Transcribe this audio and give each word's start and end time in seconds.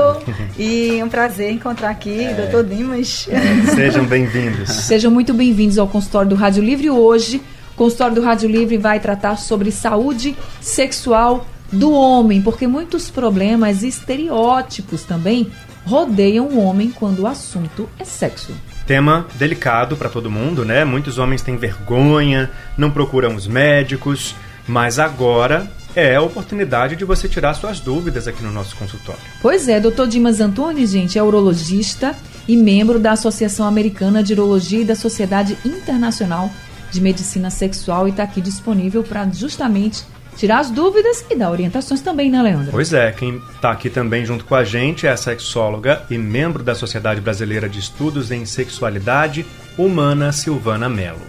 e 0.55 1.01
um 1.03 1.09
prazer 1.09 1.51
encontrar 1.51 1.89
aqui, 1.89 2.23
é. 2.23 2.35
doutor 2.35 2.63
Dimas. 2.63 3.27
Sejam 3.73 4.05
bem-vindos. 4.05 4.69
Sejam 4.85 5.09
muito 5.09 5.33
bem-vindos 5.33 5.79
ao 5.79 5.87
consultório 5.87 6.29
do 6.29 6.35
Rádio 6.35 6.63
Livre. 6.63 6.91
Hoje, 6.91 7.41
o 7.73 7.75
consultório 7.75 8.13
do 8.13 8.21
Rádio 8.21 8.47
Livre 8.47 8.77
vai 8.77 8.99
tratar 8.99 9.35
sobre 9.37 9.71
saúde 9.71 10.37
sexual 10.61 11.47
do 11.71 11.91
homem, 11.91 12.41
porque 12.41 12.67
muitos 12.67 13.09
problemas 13.09 13.83
e 13.83 13.87
estereótipos 13.87 15.03
também 15.03 15.51
rodeiam 15.85 16.47
o 16.47 16.59
homem 16.59 16.91
quando 16.91 17.21
o 17.21 17.27
assunto 17.27 17.89
é 17.97 18.03
sexo. 18.03 18.53
Tema 18.85 19.25
delicado 19.35 19.95
para 19.95 20.09
todo 20.09 20.29
mundo, 20.29 20.65
né? 20.65 20.83
Muitos 20.83 21.17
homens 21.17 21.41
têm 21.41 21.57
vergonha, 21.57 22.51
não 22.77 22.91
procuram 22.91 23.35
os 23.35 23.47
médicos, 23.47 24.35
mas 24.67 24.99
agora 24.99 25.71
é 25.95 26.15
a 26.15 26.21
oportunidade 26.21 26.95
de 26.95 27.05
você 27.05 27.27
tirar 27.27 27.53
suas 27.53 27.79
dúvidas 27.79 28.27
aqui 28.27 28.43
no 28.43 28.51
nosso 28.51 28.75
consultório. 28.75 29.21
Pois 29.41 29.67
é, 29.67 29.79
doutor 29.79 30.07
Dimas 30.07 30.39
Antunes, 30.39 30.91
gente, 30.91 31.17
é 31.17 31.23
urologista 31.23 32.15
e 32.47 32.55
membro 32.55 32.99
da 32.99 33.11
Associação 33.11 33.65
Americana 33.65 34.23
de 34.23 34.33
Urologia 34.33 34.81
e 34.81 34.85
da 34.85 34.95
Sociedade 34.95 35.57
Internacional 35.65 36.49
de 36.91 37.01
Medicina 37.01 37.49
Sexual 37.49 38.07
e 38.07 38.11
está 38.11 38.23
aqui 38.23 38.41
disponível 38.41 39.03
para 39.03 39.27
justamente 39.29 40.03
tirar 40.37 40.59
as 40.59 40.71
dúvidas 40.71 41.25
e 41.29 41.35
dar 41.35 41.51
orientações 41.51 42.01
também, 42.01 42.29
né, 42.29 42.41
Leandro? 42.41 42.71
Pois 42.71 42.93
é, 42.93 43.11
quem 43.11 43.41
está 43.55 43.71
aqui 43.71 43.89
também 43.89 44.25
junto 44.25 44.45
com 44.45 44.55
a 44.55 44.63
gente 44.63 45.05
é 45.05 45.11
a 45.11 45.17
sexóloga 45.17 46.03
e 46.09 46.17
membro 46.17 46.63
da 46.63 46.73
Sociedade 46.73 47.21
Brasileira 47.21 47.69
de 47.69 47.79
Estudos 47.79 48.31
em 48.31 48.45
Sexualidade 48.45 49.45
Humana, 49.77 50.31
Silvana 50.31 50.89
Mello. 50.89 51.21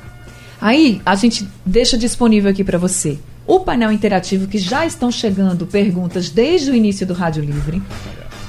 Aí, 0.61 1.03
a 1.05 1.14
gente 1.14 1.48
deixa 1.67 1.98
disponível 1.98 2.50
aqui 2.50 2.62
para 2.62 2.78
você 2.78 3.19
o 3.47 3.61
painel 3.61 3.91
interativo 3.91 4.47
que 4.47 4.59
já 4.59 4.86
estão 4.86 5.11
chegando 5.11 5.66
perguntas 5.66 6.31
desde 6.31 6.70
o 6.70 6.75
início 6.75 7.06
do 7.06 7.12
Rádio 7.12 7.44
Livre. 7.44 7.83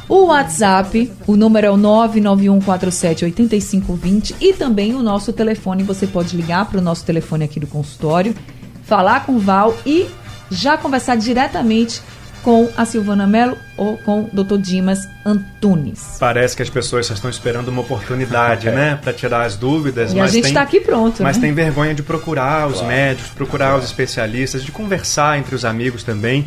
O 0.07 0.25
WhatsApp, 0.25 1.11
o 1.25 1.35
número 1.35 1.67
é 1.67 1.71
o 1.71 1.77
991478520 1.77 4.35
e 4.39 4.53
também 4.53 4.93
o 4.93 5.01
nosso 5.01 5.33
telefone, 5.33 5.81
você 5.81 6.05
pode 6.05 6.35
ligar 6.35 6.69
para 6.69 6.79
o 6.79 6.83
nosso 6.83 7.03
telefone 7.05 7.45
aqui 7.45 7.59
do 7.59 7.65
consultório, 7.67 8.35
falar 8.83 9.25
com 9.25 9.35
o 9.35 9.39
Val 9.39 9.75
e 9.85 10.05
já 10.53 10.77
conversar 10.77 11.15
diretamente 11.15 12.01
com 12.43 12.69
a 12.75 12.85
Silvana 12.85 13.25
Mello 13.25 13.57
ou 13.77 13.97
com 13.97 14.23
o 14.23 14.43
Dr. 14.43 14.57
Dimas 14.57 15.07
Antunes. 15.25 16.17
Parece 16.19 16.55
que 16.55 16.61
as 16.61 16.69
pessoas 16.69 17.05
só 17.05 17.13
estão 17.13 17.29
esperando 17.29 17.69
uma 17.69 17.81
oportunidade, 17.81 18.69
né, 18.71 18.99
para 19.01 19.13
tirar 19.13 19.43
as 19.43 19.55
dúvidas. 19.55 20.13
E 20.13 20.19
a 20.19 20.27
gente 20.27 20.47
está 20.47 20.61
aqui 20.61 20.81
pronto. 20.81 21.23
Mas 21.23 21.37
né? 21.37 21.47
tem 21.47 21.53
vergonha 21.53 21.95
de 21.95 22.03
procurar 22.03 22.67
os 22.67 22.79
claro. 22.79 22.87
médicos, 22.87 23.31
procurar 23.31 23.67
claro. 23.67 23.79
os 23.79 23.85
especialistas, 23.85 24.63
de 24.63 24.71
conversar 24.71 25.39
entre 25.39 25.55
os 25.55 25.63
amigos 25.63 26.03
também. 26.03 26.45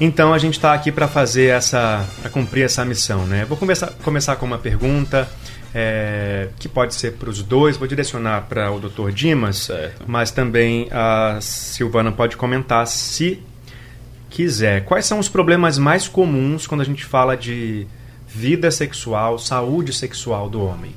Então 0.00 0.34
a 0.34 0.38
gente 0.38 0.54
está 0.54 0.72
aqui 0.72 0.90
para 0.90 1.06
fazer 1.06 1.48
essa, 1.48 2.04
para 2.20 2.30
cumprir 2.30 2.64
essa 2.64 2.84
missão, 2.84 3.26
né? 3.26 3.44
Vou 3.44 3.56
começar, 3.56 3.92
começar 4.02 4.34
com 4.36 4.46
uma 4.46 4.58
pergunta 4.58 5.28
é, 5.74 6.48
que 6.58 6.68
pode 6.68 6.94
ser 6.94 7.12
para 7.12 7.30
os 7.30 7.42
dois. 7.42 7.76
Vou 7.76 7.86
direcionar 7.86 8.42
para 8.48 8.70
o 8.70 8.80
Dr. 8.80 9.10
Dimas, 9.10 9.56
certo. 9.56 10.04
mas 10.06 10.30
também 10.30 10.88
a 10.90 11.38
Silvana 11.40 12.12
pode 12.12 12.36
comentar 12.36 12.86
se 12.86 13.42
quiser. 14.28 14.84
Quais 14.84 15.06
são 15.06 15.18
os 15.18 15.28
problemas 15.28 15.78
mais 15.78 16.08
comuns 16.08 16.66
quando 16.66 16.80
a 16.80 16.84
gente 16.84 17.04
fala 17.04 17.36
de 17.36 17.86
vida 18.26 18.70
sexual, 18.70 19.38
saúde 19.38 19.92
sexual 19.92 20.48
do 20.48 20.64
homem? 20.64 20.94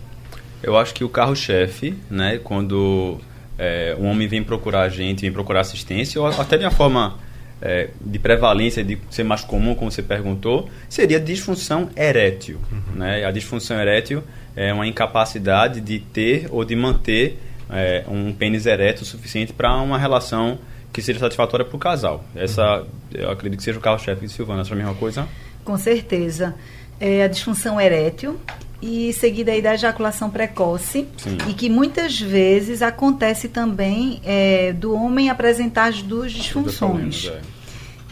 Eu 0.61 0.77
acho 0.77 0.93
que 0.93 1.03
o 1.03 1.09
carro-chefe, 1.09 1.95
né, 2.09 2.39
quando 2.41 3.19
é, 3.57 3.95
um 3.99 4.05
homem 4.05 4.27
vem 4.27 4.43
procurar 4.43 4.83
a 4.83 4.89
gente, 4.89 5.21
vem 5.21 5.31
procurar 5.31 5.61
assistência, 5.61 6.21
ou 6.21 6.27
até 6.27 6.57
de 6.57 6.63
uma 6.63 6.71
forma 6.71 7.17
é, 7.61 7.89
de 7.99 8.19
prevalência, 8.19 8.83
de 8.83 8.97
ser 9.09 9.23
mais 9.23 9.41
comum, 9.43 9.75
como 9.75 9.91
você 9.91 10.01
perguntou, 10.01 10.69
seria 10.87 11.19
disfunção 11.19 11.89
erétil. 11.95 12.59
Uhum. 12.71 12.99
Né? 12.99 13.25
A 13.25 13.31
disfunção 13.31 13.79
erétil 13.79 14.23
é 14.55 14.73
uma 14.73 14.87
incapacidade 14.87 15.81
de 15.81 15.99
ter 15.99 16.47
ou 16.51 16.63
de 16.63 16.75
manter 16.75 17.39
é, 17.69 18.03
um 18.07 18.33
pênis 18.33 18.65
ereto 18.65 19.03
suficiente 19.05 19.53
para 19.53 19.75
uma 19.77 19.97
relação 19.97 20.59
que 20.91 21.01
seja 21.01 21.19
satisfatória 21.19 21.65
para 21.65 21.75
o 21.75 21.79
casal. 21.79 22.23
Essa, 22.35 22.85
eu 23.11 23.31
acredito 23.31 23.59
que 23.59 23.63
seja 23.63 23.79
o 23.79 23.81
carro-chefe 23.81 24.27
de 24.27 24.31
Silvana. 24.31 24.61
Essa 24.61 24.71
é 24.71 24.73
a 24.73 24.77
mesma 24.77 24.93
coisa? 24.93 25.27
Com 25.65 25.77
certeza. 25.77 26.53
É 26.99 27.23
a 27.23 27.27
disfunção 27.27 27.81
erétil 27.81 28.39
e 28.79 29.11
seguida 29.13 29.51
aí 29.51 29.61
da 29.61 29.73
ejaculação 29.73 30.29
precoce 30.29 31.07
Sim. 31.17 31.37
e 31.49 31.53
que 31.53 31.69
muitas 31.69 32.19
vezes 32.19 32.81
acontece 32.81 33.47
também 33.47 34.21
é, 34.23 34.73
do 34.73 34.93
homem 34.93 35.29
apresentar 35.29 35.85
as 35.85 36.01
duas 36.01 36.31
disfunções. 36.31 37.31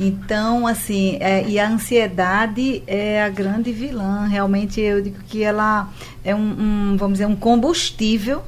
Então, 0.04 0.66
assim, 0.66 1.18
é, 1.20 1.48
e 1.48 1.60
a 1.60 1.70
ansiedade 1.70 2.82
é 2.88 3.22
a 3.22 3.30
grande 3.30 3.72
vilã. 3.72 4.26
Realmente, 4.26 4.82
eu 4.82 5.00
digo 5.00 5.20
que 5.28 5.44
ela 5.44 5.92
é 6.24 6.34
um, 6.34 6.40
um 6.94 6.98
vamos 6.98 7.20
dizer, 7.20 7.28
um 7.28 7.36
combustível 7.36 8.42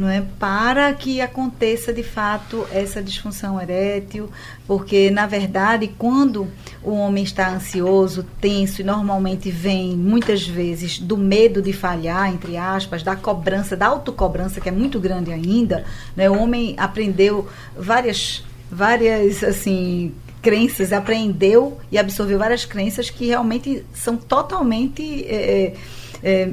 não 0.00 0.08
é? 0.08 0.22
para 0.38 0.92
que 0.94 1.20
aconteça 1.20 1.92
de 1.92 2.02
fato 2.02 2.66
essa 2.72 3.02
disfunção 3.02 3.60
erétil, 3.60 4.30
porque 4.66 5.10
na 5.10 5.26
verdade 5.26 5.92
quando 5.98 6.48
o 6.82 6.92
homem 6.92 7.22
está 7.22 7.50
ansioso, 7.50 8.24
tenso 8.40 8.80
e 8.80 8.84
normalmente 8.84 9.50
vem 9.50 9.94
muitas 9.94 10.46
vezes 10.46 10.98
do 10.98 11.18
medo 11.18 11.60
de 11.60 11.74
falhar, 11.74 12.32
entre 12.32 12.56
aspas, 12.56 13.02
da 13.02 13.14
cobrança, 13.14 13.76
da 13.76 13.88
autocobrança 13.88 14.58
que 14.58 14.70
é 14.70 14.72
muito 14.72 14.98
grande 14.98 15.30
ainda, 15.32 15.84
né? 16.16 16.30
O 16.30 16.38
homem 16.42 16.74
aprendeu 16.78 17.46
várias 17.76 18.42
várias 18.72 19.44
assim 19.44 20.14
crenças, 20.42 20.92
aprendeu 20.92 21.78
e 21.90 21.98
absorveu 21.98 22.38
várias 22.38 22.64
crenças 22.64 23.10
que 23.10 23.26
realmente 23.26 23.84
são 23.92 24.16
totalmente 24.16 25.24
é, 25.24 25.74
é, 26.22 26.50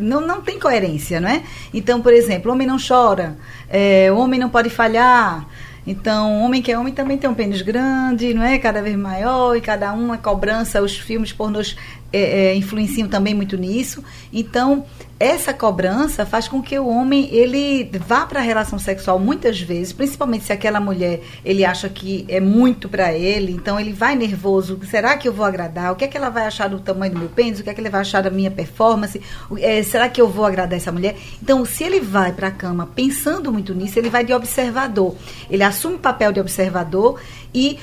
não, 0.00 0.20
não 0.20 0.40
tem 0.40 0.58
coerência, 0.58 1.20
não 1.20 1.28
é? 1.28 1.42
Então, 1.72 2.00
por 2.00 2.12
exemplo, 2.12 2.50
o 2.50 2.54
homem 2.54 2.66
não 2.66 2.76
chora, 2.78 3.36
é, 3.68 4.10
o 4.10 4.16
homem 4.16 4.38
não 4.38 4.48
pode 4.48 4.70
falhar. 4.70 5.46
Então, 5.86 6.42
homem 6.42 6.60
que 6.60 6.70
é 6.70 6.78
homem 6.78 6.92
também 6.92 7.16
tem 7.16 7.30
um 7.30 7.34
pênis 7.34 7.62
grande, 7.62 8.34
não 8.34 8.42
é? 8.42 8.58
Cada 8.58 8.82
vez 8.82 8.94
maior, 8.94 9.56
e 9.56 9.60
cada 9.60 9.92
um, 9.94 10.12
a 10.12 10.18
cobrança, 10.18 10.82
os 10.82 10.98
filmes 10.98 11.32
pornôs 11.32 11.76
é, 12.12 12.20
é, 12.50 12.54
influenciam 12.54 13.08
também 13.08 13.34
muito 13.34 13.56
nisso. 13.56 14.04
Então, 14.32 14.84
essa 15.20 15.52
cobrança 15.52 16.24
faz 16.24 16.46
com 16.46 16.62
que 16.62 16.78
o 16.78 16.86
homem 16.86 17.28
ele 17.32 17.90
vá 18.06 18.24
para 18.24 18.38
a 18.38 18.42
relação 18.42 18.78
sexual 18.78 19.18
muitas 19.18 19.60
vezes, 19.60 19.92
principalmente 19.92 20.44
se 20.44 20.52
aquela 20.52 20.78
mulher 20.78 21.20
ele 21.44 21.64
acha 21.64 21.88
que 21.88 22.24
é 22.28 22.38
muito 22.38 22.88
para 22.88 23.12
ele, 23.12 23.52
então 23.52 23.80
ele 23.80 23.92
vai 23.92 24.14
nervoso. 24.14 24.78
Será 24.88 25.16
que 25.16 25.26
eu 25.26 25.32
vou 25.32 25.44
agradar? 25.44 25.92
O 25.92 25.96
que 25.96 26.04
é 26.04 26.08
que 26.08 26.16
ela 26.16 26.30
vai 26.30 26.46
achar 26.46 26.68
do 26.68 26.78
tamanho 26.78 27.12
do 27.12 27.18
meu 27.18 27.28
pênis? 27.28 27.58
O 27.58 27.64
que 27.64 27.70
é 27.70 27.74
que 27.74 27.80
ele 27.80 27.90
vai 27.90 28.02
achar 28.02 28.22
da 28.22 28.30
minha 28.30 28.50
performance? 28.50 29.20
É, 29.58 29.82
será 29.82 30.08
que 30.08 30.20
eu 30.20 30.28
vou 30.28 30.44
agradar 30.44 30.76
essa 30.76 30.92
mulher? 30.92 31.16
Então, 31.42 31.64
se 31.64 31.82
ele 31.82 32.00
vai 32.00 32.32
para 32.32 32.48
a 32.48 32.52
cama 32.52 32.88
pensando 32.94 33.52
muito 33.52 33.74
nisso, 33.74 33.98
ele 33.98 34.10
vai 34.10 34.24
de 34.24 34.32
observador. 34.32 35.16
Ele 35.50 35.64
assume 35.64 35.96
o 35.96 35.98
papel 35.98 36.30
de 36.30 36.40
observador 36.40 37.20
e 37.52 37.78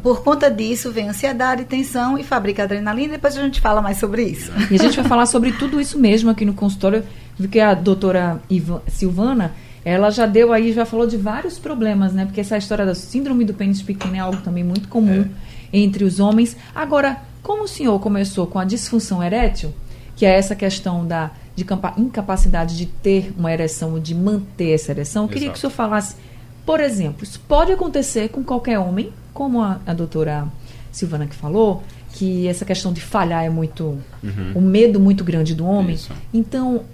por 0.00 0.22
conta 0.22 0.50
disso, 0.50 0.90
vem 0.90 1.08
ansiedade, 1.08 1.64
tensão 1.64 2.16
e 2.16 2.24
fabrica 2.24 2.62
adrenalina. 2.62 3.14
Depois 3.14 3.36
a 3.36 3.42
gente 3.42 3.60
fala 3.60 3.82
mais 3.82 3.98
sobre 3.98 4.24
isso. 4.24 4.50
E 4.70 4.74
a 4.74 4.78
gente 4.78 4.96
vai 4.96 5.04
falar 5.04 5.26
sobre 5.26 5.52
tudo 5.52 5.80
isso 5.80 5.98
mesmo 5.98 6.30
aqui 6.30 6.44
no 6.44 6.54
consultório, 6.54 7.04
porque 7.36 7.60
a 7.60 7.74
doutora 7.74 8.40
Ivan, 8.48 8.80
Silvana, 8.88 9.52
ela 9.84 10.10
já 10.10 10.26
deu 10.26 10.52
aí, 10.52 10.72
já 10.72 10.86
falou 10.86 11.06
de 11.06 11.16
vários 11.16 11.58
problemas, 11.58 12.12
né? 12.12 12.24
Porque 12.24 12.40
essa 12.40 12.56
história 12.56 12.86
da 12.86 12.94
síndrome 12.94 13.44
do 13.44 13.52
pênis 13.52 13.82
pequeno 13.82 14.16
é 14.16 14.20
algo 14.20 14.40
também 14.42 14.64
muito 14.64 14.88
comum 14.88 15.22
é. 15.22 15.76
entre 15.76 16.04
os 16.04 16.20
homens. 16.20 16.56
Agora, 16.74 17.18
como 17.42 17.64
o 17.64 17.68
senhor 17.68 17.98
começou 17.98 18.46
com 18.46 18.58
a 18.58 18.64
disfunção 18.64 19.22
erétil, 19.22 19.74
que 20.14 20.24
é 20.24 20.36
essa 20.36 20.54
questão 20.54 21.06
da 21.06 21.32
de 21.54 21.66
incapacidade 21.98 22.76
de 22.76 22.86
ter 22.86 23.34
uma 23.36 23.52
ereção 23.52 23.92
ou 23.92 24.00
de 24.00 24.14
manter 24.14 24.70
essa 24.70 24.90
ereção, 24.90 25.24
eu 25.24 25.28
queria 25.28 25.50
que 25.50 25.58
o 25.58 25.60
senhor 25.60 25.70
falasse, 25.70 26.16
por 26.64 26.80
exemplo, 26.80 27.24
isso 27.24 27.38
pode 27.40 27.70
acontecer 27.72 28.30
com 28.30 28.42
qualquer 28.42 28.78
homem, 28.78 29.12
como 29.32 29.60
a, 29.60 29.80
a 29.86 29.94
doutora 29.94 30.46
Silvana 30.90 31.26
que 31.26 31.34
falou, 31.34 31.82
que 32.12 32.46
essa 32.46 32.64
questão 32.64 32.92
de 32.92 33.00
falhar 33.00 33.44
é 33.44 33.50
muito. 33.50 33.98
Uhum. 34.22 34.52
um 34.56 34.60
medo 34.60 35.00
muito 35.00 35.24
grande 35.24 35.54
do 35.54 35.64
homem. 35.64 35.94
Isso. 35.94 36.12
Então, 36.32 36.84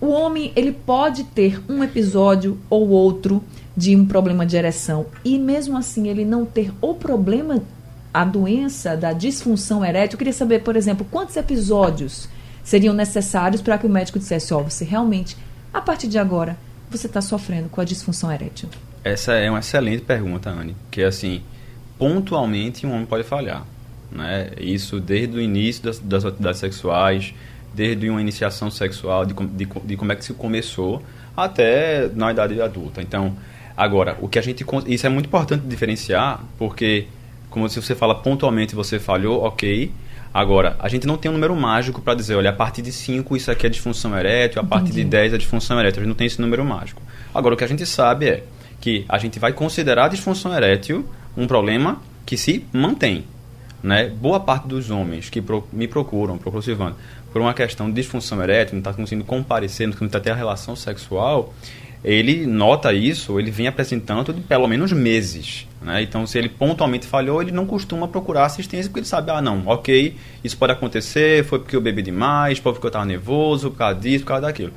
o 0.00 0.08
homem 0.08 0.52
ele 0.54 0.72
pode 0.72 1.24
ter 1.24 1.60
um 1.68 1.82
episódio 1.82 2.58
ou 2.68 2.88
outro 2.88 3.42
de 3.76 3.96
um 3.96 4.06
problema 4.06 4.46
de 4.46 4.56
ereção 4.56 5.06
e 5.24 5.38
mesmo 5.38 5.76
assim 5.76 6.08
ele 6.08 6.24
não 6.24 6.44
ter 6.44 6.72
o 6.80 6.94
problema, 6.94 7.62
a 8.12 8.24
doença 8.24 8.96
da 8.96 9.12
disfunção 9.12 9.84
erétil, 9.84 10.14
eu 10.14 10.18
queria 10.18 10.32
saber, 10.32 10.60
por 10.60 10.76
exemplo, 10.76 11.06
quantos 11.10 11.36
episódios 11.36 12.28
seriam 12.62 12.94
necessários 12.94 13.60
para 13.60 13.76
que 13.76 13.86
o 13.86 13.90
médico 13.90 14.18
dissesse, 14.18 14.54
ó, 14.54 14.60
oh, 14.60 14.64
você 14.64 14.84
realmente, 14.84 15.36
a 15.72 15.80
partir 15.80 16.06
de 16.06 16.18
agora, 16.18 16.56
você 16.88 17.06
está 17.06 17.20
sofrendo 17.20 17.68
com 17.68 17.80
a 17.80 17.84
disfunção 17.84 18.30
erétil? 18.30 18.68
Essa 19.02 19.32
é 19.32 19.50
uma 19.50 19.58
excelente 19.58 20.02
pergunta, 20.02 20.48
Anne, 20.48 20.76
que 20.90 21.02
assim, 21.02 21.42
pontualmente 21.98 22.86
um 22.86 22.92
homem 22.92 23.06
pode 23.06 23.24
falhar. 23.24 23.64
Né? 24.10 24.50
Isso 24.58 25.00
desde 25.00 25.36
o 25.36 25.40
início 25.40 25.82
das, 25.82 25.98
das 25.98 26.24
atividades 26.24 26.60
sexuais, 26.60 27.34
desde 27.74 28.08
uma 28.08 28.20
iniciação 28.20 28.70
sexual, 28.70 29.26
de, 29.26 29.34
de, 29.34 29.66
de 29.84 29.96
como 29.96 30.12
é 30.12 30.16
que 30.16 30.24
se 30.24 30.32
começou, 30.32 31.02
até 31.36 32.08
na 32.14 32.30
idade 32.30 32.60
adulta. 32.60 33.02
Então, 33.02 33.36
agora, 33.76 34.16
o 34.20 34.28
que 34.28 34.38
a 34.38 34.42
gente. 34.42 34.64
Isso 34.86 35.06
é 35.06 35.10
muito 35.10 35.26
importante 35.26 35.66
diferenciar, 35.66 36.40
porque, 36.56 37.08
como 37.50 37.68
se 37.68 37.80
você 37.80 37.94
fala 37.94 38.14
pontualmente 38.14 38.74
você 38.74 38.98
falhou, 38.98 39.42
ok. 39.42 39.90
Agora, 40.32 40.76
a 40.80 40.88
gente 40.88 41.06
não 41.06 41.16
tem 41.16 41.30
um 41.30 41.34
número 41.34 41.54
mágico 41.54 42.00
para 42.02 42.14
dizer, 42.14 42.34
olha, 42.34 42.50
a 42.50 42.52
partir 42.52 42.82
de 42.82 42.90
5 42.90 43.36
isso 43.36 43.52
aqui 43.52 43.66
é 43.66 43.70
disfunção 43.70 44.18
erétil, 44.18 44.60
a 44.60 44.64
partir 44.64 44.90
de 44.90 45.04
10 45.04 45.32
é 45.32 45.38
disfunção 45.38 45.78
erétil. 45.78 46.00
A 46.00 46.02
gente 46.02 46.08
não 46.08 46.16
tem 46.16 46.26
esse 46.26 46.40
número 46.40 46.64
mágico. 46.64 47.00
Agora, 47.32 47.54
o 47.54 47.56
que 47.56 47.62
a 47.62 47.68
gente 47.68 47.86
sabe 47.86 48.28
é 48.28 48.44
que 48.80 49.04
a 49.08 49.16
gente 49.16 49.38
vai 49.38 49.52
considerar 49.52 50.06
a 50.06 50.08
disfunção 50.08 50.52
erétil 50.52 51.08
um 51.36 51.46
problema 51.46 52.00
que 52.24 52.36
se 52.36 52.64
mantém. 52.72 53.24
Né? 53.82 54.08
Boa 54.08 54.40
parte 54.40 54.66
dos 54.66 54.90
homens 54.90 55.28
que 55.28 55.42
pro, 55.42 55.66
me 55.72 55.86
procuram, 55.86 56.38
procuram 56.38 56.62
Silvano, 56.62 56.96
por 57.32 57.42
uma 57.42 57.52
questão 57.52 57.88
de 57.88 57.94
disfunção 57.94 58.42
erétil, 58.42 58.74
não 58.74 58.80
está 58.80 58.92
conseguindo 58.92 59.24
comparecer, 59.24 59.86
não 59.86 59.92
está 59.92 60.06
conseguindo 60.06 60.24
ter 60.24 60.30
a 60.30 60.34
relação 60.34 60.74
sexual, 60.74 61.52
ele 62.04 62.46
nota 62.46 62.92
isso, 62.92 63.40
ele 63.40 63.50
vem 63.50 63.66
apresentando 63.66 64.32
de 64.32 64.42
pelo 64.42 64.68
menos 64.68 64.92
meses. 64.92 65.66
Né? 65.80 66.02
Então, 66.02 66.26
se 66.26 66.38
ele 66.38 66.48
pontualmente 66.50 67.06
falhou, 67.06 67.40
ele 67.42 67.50
não 67.50 67.66
costuma 67.66 68.06
procurar 68.06 68.44
assistência, 68.44 68.90
porque 68.90 69.00
ele 69.00 69.06
sabe, 69.06 69.30
ah, 69.30 69.40
não, 69.40 69.62
ok, 69.66 70.14
isso 70.42 70.56
pode 70.56 70.72
acontecer, 70.72 71.44
foi 71.44 71.58
porque 71.58 71.74
eu 71.74 71.80
bebi 71.80 72.02
demais, 72.02 72.58
foi 72.58 72.72
porque 72.72 72.86
eu 72.86 72.88
estava 72.88 73.06
nervoso, 73.06 73.70
por 73.70 73.78
causa 73.78 73.98
disso, 73.98 74.24
por 74.24 74.28
causa 74.28 74.46
daquilo. 74.46 74.72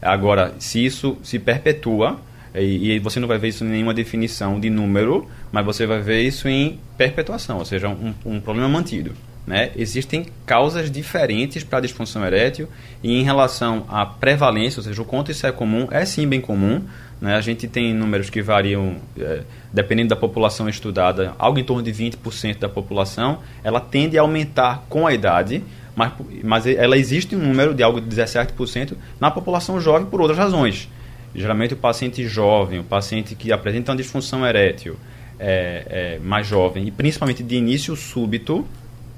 Agora, 0.00 0.54
se 0.58 0.84
isso 0.84 1.16
se 1.22 1.38
perpetua, 1.38 2.20
e, 2.54 2.92
e, 2.92 2.98
você 2.98 3.18
não 3.18 3.28
vai 3.28 3.38
ver 3.38 3.48
isso 3.48 3.64
em 3.64 3.68
nenhuma 3.68 3.94
definição 3.94 4.60
de 4.60 4.68
número, 4.68 5.28
mas 5.50 5.64
você 5.64 5.86
vai 5.86 6.00
ver 6.00 6.22
isso 6.22 6.48
em 6.48 6.78
perpetuação, 6.98 7.58
ou 7.58 7.64
seja, 7.64 7.88
um, 7.88 8.14
um 8.24 8.40
problema 8.40 8.68
mantido. 8.68 9.12
Né? 9.46 9.72
Existem 9.74 10.26
causas 10.46 10.90
diferentes 10.90 11.64
para 11.64 11.78
a 11.78 11.80
disfunção 11.80 12.24
erétil 12.24 12.68
e 13.02 13.18
em 13.18 13.24
relação 13.24 13.84
à 13.88 14.06
prevalência, 14.06 14.80
ou 14.80 14.84
seja, 14.84 15.02
o 15.02 15.04
quanto 15.04 15.30
isso 15.30 15.46
é 15.46 15.52
comum, 15.52 15.88
é 15.90 16.04
sim 16.04 16.26
bem 16.28 16.40
comum. 16.40 16.82
Né? 17.20 17.34
A 17.34 17.40
gente 17.40 17.66
tem 17.66 17.92
números 17.92 18.30
que 18.30 18.40
variam, 18.40 18.96
é, 19.18 19.42
dependendo 19.72 20.10
da 20.10 20.16
população 20.16 20.68
estudada, 20.68 21.34
algo 21.38 21.58
em 21.58 21.64
torno 21.64 21.82
de 21.82 21.92
20% 21.92 22.58
da 22.58 22.68
população, 22.68 23.38
ela 23.64 23.80
tende 23.80 24.16
a 24.16 24.22
aumentar 24.22 24.84
com 24.88 25.06
a 25.06 25.14
idade, 25.14 25.62
mas, 25.94 26.12
mas 26.42 26.66
ela 26.66 26.96
existe 26.96 27.34
um 27.34 27.40
número 27.40 27.74
de 27.74 27.82
algo 27.82 28.00
de 28.00 28.14
17% 28.14 28.94
na 29.20 29.30
população 29.30 29.80
jovem 29.80 30.06
por 30.06 30.20
outras 30.20 30.38
razões. 30.38 30.88
Geralmente 31.34 31.74
o 31.74 31.76
paciente 31.76 32.26
jovem, 32.26 32.80
o 32.80 32.84
paciente 32.84 33.34
que 33.34 33.52
apresenta 33.52 33.92
uma 33.92 33.96
disfunção 33.96 34.46
erétil 34.46 34.96
é, 35.38 36.16
é 36.16 36.18
mais 36.22 36.46
jovem 36.46 36.86
e 36.86 36.90
principalmente 36.90 37.42
de 37.42 37.56
início 37.56 37.96
súbito, 37.96 38.66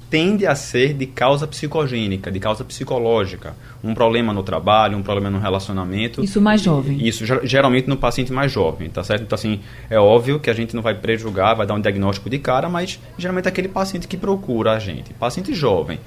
tende 0.09 0.45
a 0.45 0.55
ser 0.55 0.93
de 0.93 1.05
causa 1.05 1.45
psicogênica, 1.47 2.31
de 2.31 2.39
causa 2.39 2.63
psicológica. 2.63 3.55
Um 3.83 3.93
problema 3.93 4.31
no 4.31 4.43
trabalho, 4.43 4.97
um 4.97 5.03
problema 5.03 5.29
no 5.29 5.39
relacionamento. 5.39 6.23
Isso 6.23 6.39
mais 6.39 6.61
jovem. 6.61 7.05
Isso 7.05 7.25
geralmente 7.43 7.87
no 7.87 7.97
paciente 7.97 8.31
mais 8.31 8.51
jovem, 8.51 8.89
tá 8.89 9.03
certo? 9.03 9.23
Então, 9.23 9.35
assim, 9.35 9.59
é 9.89 9.99
óbvio 9.99 10.39
que 10.39 10.49
a 10.49 10.53
gente 10.53 10.75
não 10.75 10.81
vai 10.81 10.95
prejugar, 10.95 11.55
vai 11.55 11.67
dar 11.67 11.73
um 11.73 11.81
diagnóstico 11.81 12.29
de 12.29 12.39
cara, 12.39 12.69
mas 12.69 12.99
geralmente 13.17 13.47
é 13.47 13.49
aquele 13.49 13.67
paciente 13.67 14.07
que 14.07 14.15
procura 14.15 14.73
a 14.73 14.79
gente. 14.79 15.13
Paciente 15.13 15.53
jovem, 15.53 15.99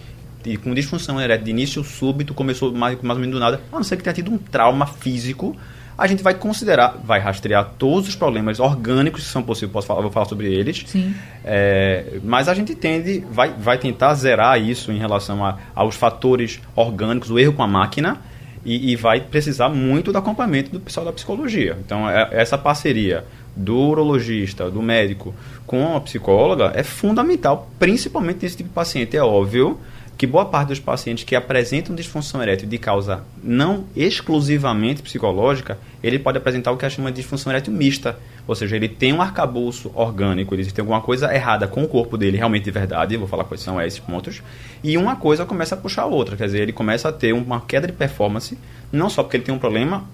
e 0.45 0.57
com 0.57 0.73
disfunção 0.73 1.21
erétil 1.21 1.45
de 1.45 1.51
início 1.51 1.85
súbito, 1.85 2.33
começou 2.33 2.73
mais, 2.73 3.01
mais 3.03 3.17
ou 3.17 3.21
menos 3.21 3.35
do 3.35 3.41
nada, 3.41 3.61
a 3.71 3.77
não 3.77 3.83
ser 3.83 3.97
que 3.97 4.03
tenha 4.03 4.15
tido 4.15 4.33
um 4.33 4.39
trauma 4.39 4.87
físico 4.87 5.57
a 5.99 6.07
gente 6.07 6.23
vai 6.23 6.33
considerar, 6.33 6.97
vai 7.03 7.19
rastrear 7.19 7.73
todos 7.77 8.09
os 8.09 8.15
problemas 8.15 8.61
orgânicos 8.61 9.25
que 9.25 9.29
são 9.29 9.43
possíveis, 9.43 9.73
posso 9.73 9.89
falar, 9.89 10.01
vou 10.01 10.13
falar 10.13 10.27
sobre 10.27 10.47
eles. 10.47 10.85
Sim. 10.87 11.13
É, 11.45 12.21
mas 12.23 12.49
a 12.49 12.55
gente 12.55 12.73
tende, 12.77 13.25
vai, 13.29 13.51
vai 13.51 13.79
tentar 13.79 14.15
zerar 14.15 14.63
isso 14.63 14.93
em 14.93 14.99
relação 14.99 15.45
a, 15.45 15.59
aos 15.75 15.97
fatores 15.97 16.61
orgânicos, 16.77 17.33
o 17.33 17.39
erro 17.39 17.53
com 17.53 17.65
a 17.65 17.67
máquina, 17.67 18.19
e, 18.65 18.93
e, 18.93 18.97
vai 18.97 19.21
precisar 19.21 19.69
muito 19.71 20.13
do 20.13 20.19
acompanhamento 20.19 20.71
do 20.71 20.79
pessoal 20.79 21.07
da 21.07 21.13
psicologia. 21.13 21.77
Então, 21.85 22.09
é, 22.09 22.29
essa 22.33 22.57
parceria 22.57 23.25
do 23.57 23.77
urologista, 23.77 24.71
do 24.71 24.81
médico 24.81 25.35
com 25.67 25.97
a 25.97 26.01
psicóloga 26.01 26.73
é 26.75 26.83
fundamental, 26.85 27.69
principalmente 27.79 28.43
nesse 28.43 28.59
tipo 28.59 28.69
de 28.69 28.75
paciente. 28.75 29.17
É 29.17 29.23
óbvio 29.23 29.79
que 30.19 30.27
boa 30.27 30.45
parte 30.45 30.71
dos 30.71 30.81
pacientes 30.81 31.23
que 31.23 31.37
apresentam 31.37 31.95
disfunção 31.95 32.43
erétil 32.43 32.69
de 32.69 32.77
causa 32.77 33.23
não 33.41 33.85
exclusivamente 33.95 35.01
psicológica, 35.01 35.79
ele 36.03 36.19
pode 36.19 36.37
apresentar 36.37 36.73
o 36.73 36.77
que 36.77 36.85
a 36.85 36.91
chama 36.91 37.13
de 37.13 37.21
disfunção 37.21 37.53
erétil 37.53 37.73
mista. 37.73 38.19
Ou 38.45 38.55
seja, 38.57 38.75
ele 38.75 38.89
tem 38.89 39.13
um 39.13 39.23
arcabouço 39.23 39.93
orgânico, 39.95 40.57
ele 40.57 40.65
tem 40.65 40.83
alguma 40.83 41.01
coisa 41.01 41.33
errada 41.33 41.69
com 41.69 41.85
o 41.85 41.89
corpo 41.89 42.19
dele, 42.19 42.37
realmente 42.37 42.65
de 42.65 42.71
verdade, 42.73 43.17
vou 43.17 43.29
falar 43.29 43.45
quais 43.45 43.61
são 43.61 43.81
esses 43.81 44.01
pontos, 44.01 44.43
e 44.83 44.97
uma 44.97 45.15
coisa 45.15 45.47
começa 45.47 45.77
a 45.77 45.79
puxar 45.79 46.03
a 46.03 46.07
outra, 46.07 46.37
quer 46.37 46.47
dizer, 46.47 46.63
ele 46.63 46.73
começa 46.73 47.09
a 47.09 47.13
ter 47.13 47.33
uma 47.33 47.61
queda 47.61 47.87
de 47.87 47.93
performance, 47.93 48.59
não 48.91 49.09
só 49.09 49.23
porque 49.23 49.37
ele 49.37 49.45
tem 49.45 49.55
um 49.55 49.59
problema 49.59 50.05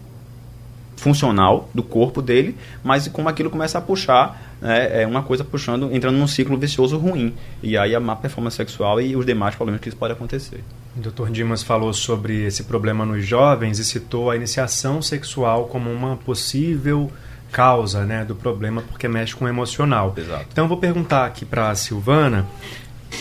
funcional 1.05 1.69
do 1.75 1.83
corpo 1.83 2.23
dele, 2.23 2.57
mas 2.83 3.07
como 3.09 3.29
aquilo 3.29 3.51
começa 3.51 3.77
a 3.77 3.81
puxar, 3.81 4.57
né, 4.59 5.03
é 5.03 5.07
uma 5.07 5.23
coisa 5.23 5.45
puxando, 5.45 5.95
entrando 5.95 6.17
num 6.17 6.27
ciclo 6.27 6.57
vicioso 6.57 6.97
ruim. 6.97 7.35
E 7.63 7.77
aí 7.77 7.95
a 7.95 8.01
má 8.01 8.17
performance 8.17 8.57
sexual 8.57 8.99
e 9.03 9.15
os 9.15 9.27
demais 9.27 9.55
problemas 9.55 9.83
que 9.83 9.89
isso 9.91 9.99
pode 9.99 10.15
acontecer. 10.15 10.65
O 10.97 11.01
Dr. 11.01 11.31
Dimas 11.31 11.63
falou 11.63 11.93
sobre 11.93 12.47
esse 12.47 12.65
problema 12.65 13.05
nos 13.05 13.27
jovens 13.27 13.79
e 13.79 13.85
citou 13.85 14.31
a 14.31 14.37
iniciação 14.37 15.03
sexual 15.03 15.67
como 15.67 15.93
uma 15.93 16.17
possível 16.17 17.13
causa 17.53 18.05
né, 18.07 18.25
do 18.25 18.35
problema, 18.35 18.81
porque 18.81 19.07
mexe 19.07 19.37
com 19.37 19.45
o 19.45 19.49
emocional. 19.49 20.15
Exato. 20.17 20.47
Então 20.51 20.65
eu 20.65 20.69
vou 20.69 20.79
perguntar 20.79 21.27
aqui 21.27 21.45
para 21.45 21.69
a 21.69 21.75
Silvana 21.75 22.47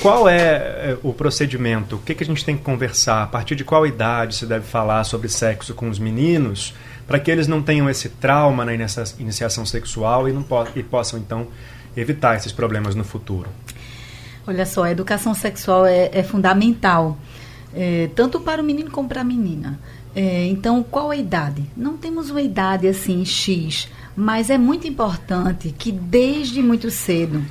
qual 0.02 0.28
é, 0.28 0.38
é 0.92 0.98
o 1.04 1.14
procedimento? 1.14 1.98
O 1.98 2.00
que, 2.00 2.16
que 2.16 2.24
a 2.24 2.26
gente 2.26 2.44
tem 2.44 2.58
que 2.58 2.64
conversar? 2.64 3.24
A 3.24 3.28
partir 3.28 3.56
de 3.56 3.64
qual 3.64 3.86
idade 3.86 4.36
se 4.36 4.46
deve 4.46 4.66
falar 4.66 5.04
sobre 5.04 5.30
sexo 5.30 5.74
com 5.74 5.90
os 5.90 6.00
meninos? 6.00 6.74
Para 7.08 7.20
que 7.20 7.30
eles 7.30 7.48
não 7.48 7.62
tenham 7.62 7.90
esse 7.90 8.10
trauma 8.10 8.66
na 8.66 8.74
iniciação 8.74 9.66
sexual 9.66 10.28
e, 10.28 10.34
não 10.34 10.44
po 10.44 10.66
e 10.76 10.84
possam, 10.84 11.20
então, 11.20 11.48
evitar 11.96 12.36
esses 12.36 12.52
problemas 12.52 12.96
no 12.96 13.04
futuro. 13.04 13.50
Olha 14.46 14.66
só, 14.66 14.84
a 14.84 14.92
educação 14.92 15.34
sexual 15.34 15.86
é, 15.86 16.10
é 16.12 16.24
fundamental, 16.24 17.18
é, 17.74 18.10
tanto 18.16 18.40
para 18.40 18.62
o 18.62 18.66
menino 18.66 18.92
como 18.92 19.08
para 19.08 19.22
a 19.22 19.24
menina. 19.24 19.80
É, 20.16 20.46
então, 20.48 20.84
qual 20.84 21.12
a 21.12 21.16
idade? 21.16 21.64
Não 21.76 21.98
temos 21.98 22.30
uma 22.30 22.42
idade 22.42 22.88
assim, 22.88 23.26
X, 23.26 23.90
mas 24.16 24.50
é 24.50 24.58
muito 24.58 24.88
importante 24.88 25.74
que 25.78 25.92
desde 25.92 26.62
muito 26.62 26.92
cedo 26.92 27.44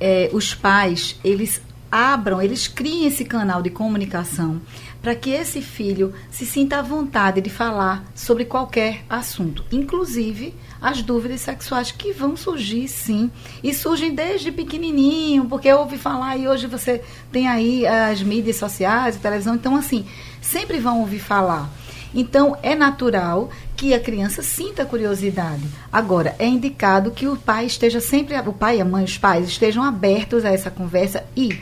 é, 0.00 0.30
os 0.32 0.54
pais, 0.54 1.18
eles 1.22 1.60
abram, 1.90 2.42
eles 2.42 2.68
criem 2.68 3.06
esse 3.06 3.24
canal 3.24 3.62
de 3.62 3.70
comunicação 3.70 4.60
para 5.08 5.14
que 5.14 5.30
esse 5.30 5.62
filho 5.62 6.12
se 6.30 6.44
sinta 6.44 6.80
à 6.80 6.82
vontade 6.82 7.40
de 7.40 7.48
falar 7.48 8.04
sobre 8.14 8.44
qualquer 8.44 9.06
assunto, 9.08 9.64
inclusive 9.72 10.54
as 10.82 11.00
dúvidas 11.00 11.40
sexuais 11.40 11.90
que 11.90 12.12
vão 12.12 12.36
surgir, 12.36 12.86
sim, 12.88 13.30
e 13.64 13.72
surgem 13.72 14.14
desde 14.14 14.52
pequenininho, 14.52 15.46
porque 15.46 15.72
ouvi 15.72 15.96
falar 15.96 16.36
e 16.36 16.46
hoje 16.46 16.66
você 16.66 17.02
tem 17.32 17.48
aí 17.48 17.86
as 17.86 18.22
mídias 18.22 18.56
sociais, 18.56 19.16
a 19.16 19.18
televisão, 19.18 19.54
então 19.54 19.76
assim, 19.76 20.04
sempre 20.42 20.78
vão 20.78 21.00
ouvir 21.00 21.20
falar. 21.20 21.70
Então, 22.14 22.54
é 22.62 22.74
natural 22.74 23.48
que 23.78 23.94
a 23.94 24.00
criança 24.00 24.42
sinta 24.42 24.84
curiosidade. 24.84 25.64
Agora, 25.90 26.36
é 26.38 26.46
indicado 26.46 27.12
que 27.12 27.26
o 27.26 27.34
pai 27.34 27.64
esteja 27.64 27.98
sempre, 27.98 28.38
o 28.38 28.52
pai, 28.52 28.78
a 28.78 28.84
mãe, 28.84 29.04
os 29.04 29.16
pais 29.16 29.48
estejam 29.48 29.82
abertos 29.82 30.44
a 30.44 30.50
essa 30.50 30.70
conversa 30.70 31.24
e, 31.34 31.58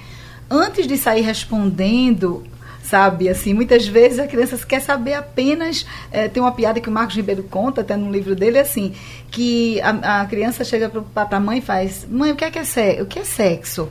antes 0.51 0.85
de 0.85 0.97
sair 0.97 1.23
respondendo 1.23 2.43
sabe? 2.87 3.29
Assim, 3.29 3.53
muitas 3.53 3.87
vezes 3.87 4.19
a 4.19 4.27
criança 4.27 4.57
quer 4.67 4.81
saber 4.81 5.15
apenas. 5.15 5.87
É, 6.11 6.29
tem 6.29 6.43
uma 6.43 6.53
piada 6.53 6.81
que 6.81 6.89
o 6.89 6.93
Marcos 6.93 7.17
Ribeiro 7.17 7.43
conta, 7.43 7.81
até 7.81 7.97
no 7.97 8.11
livro 8.11 8.35
dele, 8.35 8.59
assim, 8.59 8.95
que 9.31 9.81
a, 9.81 10.23
a 10.23 10.27
criança 10.27 10.65
chega 10.65 10.89
para 10.89 11.37
a 11.37 11.41
mãe 11.41 11.59
e 11.59 11.63
faz: 11.63 12.07
Mãe, 12.09 12.33
o 12.33 12.37
que 12.37 12.45
é, 12.45 12.51
que 12.51 12.59
é 12.59 12.65
sexo? 12.65 13.03
O 13.03 13.07
que 13.07 13.19
é 13.19 13.25
sexo? 13.25 13.89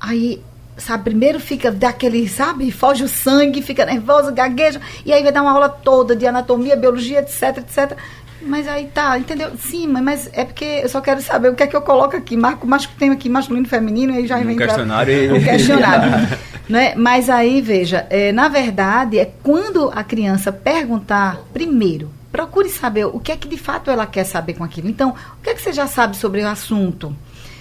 Aí 0.00 0.40
sabe, 0.76 1.04
primeiro 1.04 1.40
fica 1.40 1.72
daquele, 1.72 2.28
sabe, 2.28 2.70
foge 2.70 3.02
o 3.02 3.08
sangue, 3.08 3.60
fica 3.62 3.84
nervosa, 3.84 4.30
gagueja, 4.30 4.80
e 5.04 5.12
aí 5.12 5.24
vai 5.24 5.32
dar 5.32 5.42
uma 5.42 5.50
aula 5.50 5.68
toda 5.68 6.14
de 6.14 6.24
anatomia, 6.24 6.76
biologia, 6.76 7.18
etc, 7.18 7.58
etc. 7.58 7.98
Mas 8.40 8.68
aí 8.68 8.86
tá, 8.86 9.18
entendeu? 9.18 9.50
Sim, 9.58 9.88
mas 9.88 10.28
é 10.32 10.44
porque 10.44 10.64
eu 10.64 10.88
só 10.88 11.00
quero 11.00 11.20
saber 11.20 11.50
o 11.50 11.54
que 11.54 11.62
é 11.62 11.66
que 11.66 11.74
eu 11.74 11.82
coloco 11.82 12.16
aqui. 12.16 12.36
Marco, 12.36 12.66
mas 12.66 12.86
tem 12.86 13.10
aqui 13.10 13.28
masculino 13.28 13.66
e 13.66 13.68
feminino, 13.68 14.14
aí 14.14 14.26
já 14.26 14.38
vem. 14.38 14.54
Um 14.54 14.58
questionário. 14.58 15.34
Um 15.36 15.42
questionário. 15.42 16.38
né? 16.68 16.94
Mas 16.96 17.28
aí, 17.28 17.60
veja, 17.60 18.06
é, 18.10 18.30
na 18.30 18.48
verdade, 18.48 19.18
é 19.18 19.30
quando 19.42 19.90
a 19.94 20.04
criança 20.04 20.52
perguntar, 20.52 21.40
primeiro, 21.52 22.10
procure 22.30 22.68
saber 22.68 23.06
o 23.06 23.18
que 23.18 23.32
é 23.32 23.36
que 23.36 23.48
de 23.48 23.56
fato 23.56 23.90
ela 23.90 24.06
quer 24.06 24.24
saber 24.24 24.54
com 24.54 24.64
aquilo. 24.64 24.88
Então, 24.88 25.10
o 25.10 25.42
que 25.42 25.50
é 25.50 25.54
que 25.54 25.62
você 25.62 25.72
já 25.72 25.86
sabe 25.86 26.16
sobre 26.16 26.42
o 26.42 26.48
assunto? 26.48 27.14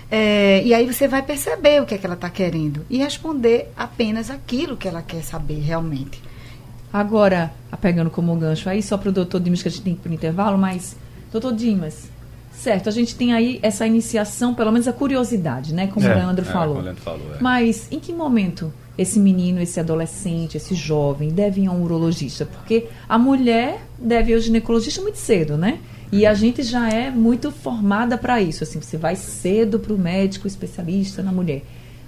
É, 0.10 0.62
e 0.64 0.74
aí 0.74 0.86
você 0.86 1.08
vai 1.08 1.22
perceber 1.22 1.82
o 1.82 1.86
que 1.86 1.96
é 1.96 1.98
que 1.98 2.06
ela 2.06 2.16
está 2.16 2.30
querendo 2.30 2.86
e 2.90 2.98
responder 2.98 3.72
apenas 3.76 4.30
aquilo 4.30 4.78
que 4.78 4.88
ela 4.88 5.02
quer 5.02 5.22
saber 5.22 5.60
realmente. 5.60 6.22
Agora, 6.92 7.52
pegando 7.82 8.10
como 8.10 8.36
gancho 8.36 8.70
aí, 8.70 8.82
só 8.82 8.98
para 8.98 9.10
o 9.10 9.12
doutor 9.12 9.40
Dimas, 9.40 9.62
que 9.62 9.68
a 9.68 9.72
gente 9.72 9.84
tem 9.84 9.94
que 9.94 10.00
ir 10.00 10.04
para 10.04 10.12
o 10.12 10.14
intervalo, 10.14 10.58
mas, 10.58 10.96
doutor 11.32 11.54
Dimas, 11.54 12.10
certo, 12.52 12.90
a 12.90 12.92
gente 12.92 13.16
tem 13.16 13.34
aí 13.34 13.60
essa 13.62 13.86
iniciação, 13.86 14.54
pelo 14.54 14.72
menos 14.72 14.88
a 14.88 14.94
curiosidade, 14.94 15.74
né? 15.74 15.88
Como 15.88 16.06
é, 16.08 16.12
o 16.12 16.16
Leandro 16.16 16.46
é, 16.46 16.48
falou. 16.52 16.78
O 16.78 16.82
Leandro 16.82 17.02
falou 17.02 17.36
é. 17.36 17.38
Mas 17.42 17.88
em 17.92 18.00
que 18.00 18.14
momento 18.14 18.74
esse 18.98 19.20
menino, 19.20 19.62
esse 19.62 19.80
adolescente, 19.80 20.58
esse 20.58 20.74
jovem 20.74 21.30
deve 21.30 21.62
ir 21.62 21.68
a 21.68 21.72
um 21.72 21.84
urologista? 21.84 22.46
Porque 22.46 22.88
a 23.08 23.18
mulher 23.18 23.82
deve 24.00 24.32
ir 24.32 24.36
ao 24.36 24.42
ginecologista 24.42 25.02
muito 25.02 25.18
cedo, 25.18 25.58
né? 25.58 25.80
E 26.12 26.26
a 26.26 26.34
gente 26.34 26.64
já 26.64 26.90
é 26.90 27.12
muito 27.12 27.52
formada 27.52 28.18
para 28.18 28.42
isso. 28.42 28.64
Assim, 28.64 28.82
você 28.82 28.98
vai 28.98 29.16
cedo 29.16 29.78
para 29.78 29.94
o 29.94 29.98
médico 29.98 30.48
especialista 30.48 31.22
na 31.22 31.32
mulher. 31.32 31.64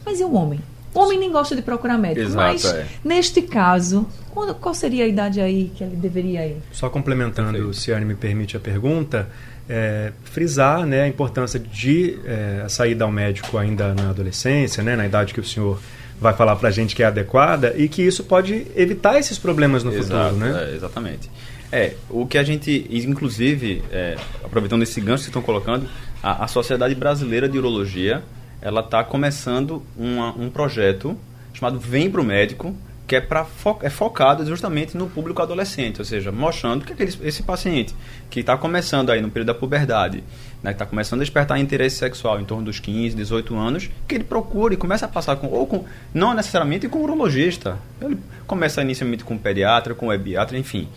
Mas 0.06 0.20
e 0.20 0.24
o 0.24 0.34
homem? 0.34 0.60
O 0.94 1.00
homem 1.00 1.20
nem 1.20 1.32
gosta 1.32 1.56
de 1.56 1.62
procurar 1.62 1.98
médico. 1.98 2.28
Exato, 2.28 2.36
mas, 2.36 2.66
é. 2.66 2.86
neste 3.04 3.42
caso, 3.42 4.08
qual, 4.32 4.54
qual, 4.56 4.74
seria 4.74 5.06
a 5.06 5.08
idade 5.08 5.40
aí 5.40 5.72
que 5.76 5.84
ele 5.84 5.96
deveria 5.96 6.46
ir? 6.48 6.58
Só 6.72 6.90
complementando, 6.90 7.74
se 7.74 7.94
a 7.94 7.98
Anne 7.98 8.06
me 8.06 8.16
permite 8.16 8.58
a 8.58 8.60
pergunta, 8.60 9.28
é, 9.70 10.12
frisar 10.24 10.86
né, 10.86 11.04
a 11.04 11.08
importância 11.08 11.60
de 11.60 12.20
é, 12.26 12.64
a 12.66 12.70
saída 12.70 13.04
ao 13.04 13.12
médico 13.12 13.58
ainda 13.58 13.94
na 13.94 14.10
adolescência, 14.10 14.82
né, 14.82 14.96
na 14.96 15.06
idade 15.06 15.34
que 15.34 15.40
o 15.40 15.46
senhor 15.46 15.80
vai 16.20 16.34
falar 16.34 16.56
para 16.56 16.70
a 16.70 16.72
gente 16.72 16.96
que 16.96 17.04
é 17.04 17.06
adequada 17.06 17.74
e 17.78 17.88
que 17.88 18.02
isso 18.02 18.24
pode 18.24 18.68
evitar 18.76 19.18
esses 19.20 19.38
problemas 19.38 19.84
no 19.84 19.94
Exato, 19.94 20.34
futuro, 20.34 20.52
né? 20.52 20.70
É, 20.72 20.76
exatamente. 20.76 21.30
É, 21.72 21.94
o 22.10 22.26
que 22.26 22.38
a 22.38 22.44
gente, 22.44 22.88
inclusive, 22.92 23.84
é, 23.92 24.18
aproveitando 24.44 24.82
esse 24.82 25.00
gancho 25.00 25.24
que 25.24 25.30
estão 25.30 25.42
colocando, 25.42 25.88
a, 26.22 26.44
a 26.44 26.48
Sociedade 26.48 26.96
Brasileira 26.96 27.48
de 27.48 27.58
Urologia, 27.58 28.24
ela 28.62 28.82
está 28.82 29.04
começando 29.04 29.84
uma, 29.98 30.30
um 30.38 30.50
projeto 30.50 31.18
chamado 31.54 31.80
Vem 31.80 32.10
para 32.10 32.22
o 32.22 32.24
Médico, 32.24 32.76
que 33.10 33.16
é, 33.16 33.22
pra 33.22 33.44
fo 33.44 33.80
é 33.82 33.90
focado 33.90 34.46
justamente 34.46 34.96
no 34.96 35.10
público 35.10 35.42
adolescente, 35.42 35.98
ou 35.98 36.06
seja, 36.06 36.32
mostrando 36.32 36.86
que 36.86 36.94
aquele, 36.94 37.12
esse 37.24 37.42
paciente 37.42 37.96
que 38.30 38.42
está 38.42 38.56
começando 38.56 39.10
aí 39.10 39.20
no 39.20 39.32
período 39.32 39.48
da 39.48 39.56
puberdade, 39.56 40.24
né, 40.62 40.72
que 40.72 40.76
está 40.76 40.86
começando 40.86 41.22
a 41.22 41.24
despertar 41.24 41.60
interesse 41.60 41.96
sexual 41.96 42.40
em 42.40 42.46
torno 42.46 42.66
dos 42.66 42.80
15, 42.80 43.16
18 43.16 43.56
anos, 43.56 43.90
que 44.08 44.14
ele 44.14 44.24
procure 44.24 44.76
e 44.76 44.78
comece 44.78 45.04
a 45.04 45.08
passar 45.08 45.38
com, 45.38 45.48
ou 45.48 45.66
com, 45.66 45.86
não 46.14 46.36
necessariamente 46.36 46.88
com 46.88 47.00
um 47.00 47.04
urologista, 47.04 47.80
ele 48.00 48.20
começa 48.46 48.82
inicialmente 48.84 49.24
com 49.24 49.34
um 49.34 49.40
pediatra, 49.40 49.96
com 49.96 50.08
um 50.08 50.14
ebiatra, 50.14 50.56
enfim, 50.56 50.88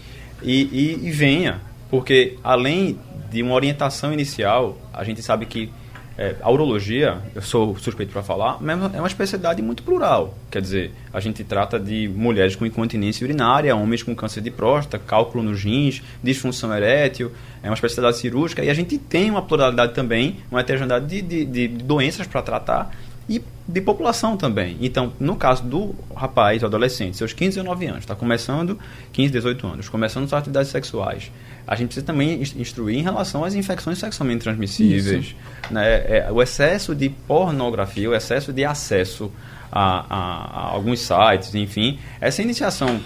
e, 0.42 0.64
e, 0.64 1.08
e 1.08 1.10
venha, 1.10 1.62
porque 1.90 2.36
além 2.44 2.98
de 3.30 3.42
uma 3.42 3.54
orientação 3.54 4.12
inicial, 4.12 4.76
a 4.92 5.02
gente 5.02 5.22
sabe 5.22 5.46
que 5.46 5.72
é, 6.16 6.36
a 6.40 6.50
urologia, 6.50 7.18
eu 7.34 7.42
sou 7.42 7.76
suspeito 7.78 8.12
para 8.12 8.22
falar, 8.22 8.58
é 8.94 8.98
uma 8.98 9.06
especialidade 9.06 9.62
muito 9.62 9.82
plural. 9.82 10.34
Quer 10.50 10.60
dizer, 10.60 10.90
a 11.12 11.20
gente 11.20 11.42
trata 11.42 11.78
de 11.80 12.08
mulheres 12.08 12.54
com 12.54 12.66
incontinência 12.66 13.24
urinária, 13.24 13.74
homens 13.74 14.02
com 14.02 14.14
câncer 14.14 14.40
de 14.40 14.50
próstata, 14.50 14.98
cálculo 14.98 15.42
nos 15.42 15.62
rins, 15.62 16.02
disfunção 16.22 16.74
erétil, 16.74 17.32
é 17.62 17.68
uma 17.68 17.74
especialidade 17.74 18.18
cirúrgica 18.18 18.62
e 18.62 18.68
a 18.68 18.74
gente 18.74 18.98
tem 18.98 19.30
uma 19.30 19.42
pluralidade 19.42 19.94
também, 19.94 20.38
uma 20.50 20.60
heterogeneidade 20.60 21.06
de, 21.06 21.22
de, 21.22 21.44
de 21.44 21.68
doenças 21.68 22.26
para 22.26 22.42
tratar 22.42 22.90
e 23.28 23.42
de 23.66 23.80
população 23.80 24.36
também. 24.36 24.76
Então, 24.80 25.12
no 25.18 25.36
caso 25.36 25.62
do 25.62 25.94
rapaz, 26.14 26.62
adolescente, 26.64 27.16
seus 27.16 27.32
15 27.32 27.58
ou 27.60 27.64
19 27.64 27.86
anos, 27.86 28.00
está 28.00 28.14
começando 28.14 28.78
15, 29.12 29.32
18 29.32 29.66
anos, 29.66 29.88
começando 29.88 30.28
suas 30.28 30.40
atividades 30.40 30.70
sexuais, 30.70 31.30
a 31.66 31.76
gente 31.76 31.88
precisa 31.88 32.06
também 32.06 32.42
instruir 32.42 32.98
em 32.98 33.02
relação 33.02 33.44
às 33.44 33.54
infecções 33.54 33.98
sexualmente 33.98 34.42
transmissíveis, 34.42 35.34
né? 35.70 35.94
É, 36.06 36.28
o 36.30 36.42
excesso 36.42 36.94
de 36.94 37.08
pornografia, 37.08 38.10
o 38.10 38.14
excesso 38.14 38.52
de 38.52 38.64
acesso 38.64 39.30
a, 39.70 40.04
a, 40.08 40.60
a 40.60 40.72
alguns 40.72 41.00
sites, 41.00 41.54
enfim, 41.54 41.98
essa 42.20 42.42
iniciação 42.42 43.00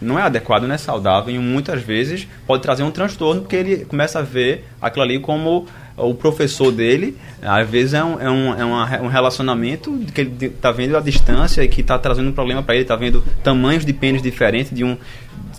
não 0.00 0.18
é 0.18 0.22
adequada, 0.22 0.66
não 0.66 0.74
é 0.74 0.78
saudável 0.78 1.34
e 1.34 1.38
muitas 1.38 1.82
vezes 1.82 2.28
pode 2.46 2.62
trazer 2.62 2.82
um 2.82 2.90
transtorno 2.90 3.42
porque 3.42 3.56
ele 3.56 3.84
começa 3.84 4.18
a 4.18 4.22
ver 4.22 4.64
aquilo 4.80 5.04
ali 5.04 5.18
como 5.18 5.66
o 5.96 6.14
professor 6.14 6.72
dele, 6.72 7.16
às 7.40 7.68
vezes 7.68 7.94
é 7.94 8.02
um, 8.02 8.20
é 8.20 8.30
um, 8.30 8.54
é 8.54 8.64
uma, 8.64 9.02
um 9.02 9.06
relacionamento 9.06 9.96
que 10.12 10.20
ele 10.20 10.46
está 10.46 10.72
vendo 10.72 10.96
a 10.96 11.00
distância 11.00 11.62
e 11.62 11.68
que 11.68 11.80
está 11.80 11.98
trazendo 11.98 12.30
um 12.30 12.32
problema 12.32 12.62
para 12.62 12.74
ele, 12.74 12.82
está 12.82 12.96
vendo 12.96 13.22
tamanhos 13.42 13.84
de 13.84 13.92
pênis 13.92 14.20
diferentes 14.20 14.74
de 14.74 14.82
um, 14.82 14.96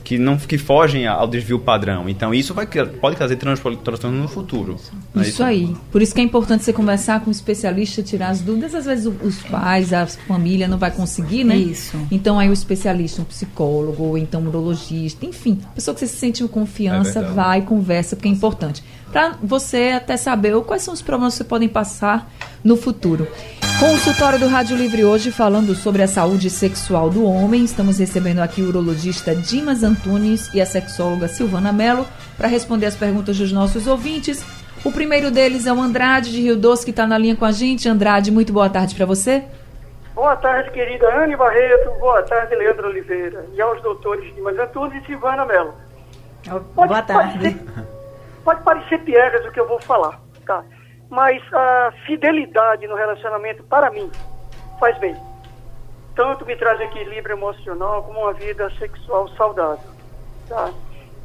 que 0.03 0.17
não 0.17 0.37
que 0.37 0.57
fogem 0.57 1.07
ao 1.07 1.27
desvio 1.27 1.59
padrão. 1.59 2.07
Então 2.09 2.33
isso 2.33 2.53
vai 2.53 2.65
pode 2.65 3.15
trazer 3.15 3.35
transtorno 3.37 4.21
no 4.21 4.27
futuro. 4.27 4.75
Isso, 4.75 4.91
é 5.17 5.21
isso, 5.21 5.43
aí. 5.43 5.75
Por 5.91 6.01
isso 6.01 6.13
que 6.13 6.21
é 6.21 6.23
importante 6.23 6.63
você 6.63 6.73
conversar 6.73 7.21
com 7.21 7.29
um 7.29 7.31
especialista, 7.31 8.03
tirar 8.03 8.29
as 8.29 8.41
dúvidas. 8.41 8.75
Às 8.75 8.85
vezes 8.85 9.05
os 9.05 9.37
pais, 9.43 9.93
a 9.93 10.05
família 10.05 10.67
não 10.67 10.77
vai 10.77 10.91
conseguir, 10.91 11.43
né? 11.43 11.55
Isso. 11.55 11.97
Então 12.11 12.39
aí 12.39 12.49
o 12.49 12.53
especialista, 12.53 13.21
um 13.21 13.25
psicólogo, 13.25 14.03
ou 14.03 14.17
então 14.17 14.41
um 14.41 14.47
urologista, 14.47 15.25
enfim, 15.25 15.59
pessoa 15.73 15.93
que 15.93 15.99
você 15.99 16.07
se 16.07 16.17
sente 16.17 16.43
com 16.43 16.65
confiança, 16.65 17.19
é 17.19 17.23
vai, 17.23 17.61
conversa, 17.61 18.15
porque 18.15 18.27
é 18.27 18.31
importante. 18.31 18.83
Para 19.11 19.37
você 19.41 19.93
até 19.95 20.17
saber 20.17 20.59
quais 20.63 20.81
são 20.81 20.93
os 20.93 21.01
problemas 21.01 21.35
que 21.35 21.37
você 21.37 21.43
podem 21.45 21.69
passar 21.69 22.29
no 22.63 22.75
futuro. 22.75 23.27
Consultório 23.79 24.39
do 24.39 24.47
Rádio 24.47 24.75
Livre 24.75 25.05
hoje 25.05 25.31
falando 25.31 25.75
sobre 25.75 26.01
a 26.01 26.07
saúde 26.07 26.49
sexual 26.49 27.09
do 27.09 27.23
homem. 27.23 27.63
Estamos 27.63 27.99
recebendo 27.99 28.39
aqui 28.39 28.61
o 28.61 28.67
urologista 28.67 29.35
Dimas 29.35 29.83
Antunes 29.85 30.53
e 30.53 30.59
a 30.59 30.65
sexóloga 30.65 31.27
Silvana 31.27 31.71
Mello 31.71 32.05
para 32.35 32.47
responder 32.47 32.87
as 32.87 32.95
perguntas 32.95 33.37
dos 33.37 33.51
nossos 33.51 33.87
ouvintes. 33.87 34.43
O 34.83 34.91
primeiro 34.91 35.31
deles 35.31 35.65
é 35.65 35.71
o 35.71 35.79
Andrade 35.79 36.31
de 36.31 36.41
Rio 36.41 36.57
Doce 36.57 36.83
que 36.83 36.91
está 36.91 37.07
na 37.07 37.17
linha 37.17 37.35
com 37.35 37.45
a 37.45 37.51
gente. 37.51 37.87
Andrade, 37.87 38.31
muito 38.31 38.51
boa 38.51 38.69
tarde 38.69 38.93
para 38.95 39.05
você. 39.05 39.43
Boa 40.13 40.35
tarde, 40.35 40.71
querida 40.71 41.07
Anne 41.15 41.35
Barreto. 41.35 41.91
Boa 41.99 42.23
tarde, 42.23 42.55
Leandro 42.55 42.87
Oliveira. 42.87 43.45
E 43.53 43.61
aos 43.61 43.81
doutores 43.81 44.33
Dimas 44.35 44.57
Antunes 44.59 45.03
e 45.03 45.05
Silvana 45.05 45.45
Mello. 45.45 45.73
Pode, 46.45 46.87
boa 46.87 47.01
tarde. 47.01 47.51
Pode, 47.51 47.87
pode 48.43 48.63
parecer 48.63 48.99
piegas 48.99 49.45
o 49.45 49.51
que 49.51 49.59
eu 49.59 49.67
vou 49.67 49.81
falar, 49.81 50.19
tá? 50.45 50.63
mas 51.09 51.41
a 51.53 51.93
fidelidade 52.05 52.87
no 52.87 52.95
relacionamento, 52.95 53.63
para 53.63 53.89
mim, 53.91 54.09
faz 54.79 54.97
bem. 54.99 55.15
Tanto 56.15 56.45
me 56.45 56.55
traz 56.55 56.79
equilíbrio 56.79 57.35
emocional 57.35 58.03
como 58.03 58.21
uma 58.21 58.33
vida 58.33 58.71
sexual 58.79 59.27
saudável. 59.29 59.89
Tá? 60.47 60.71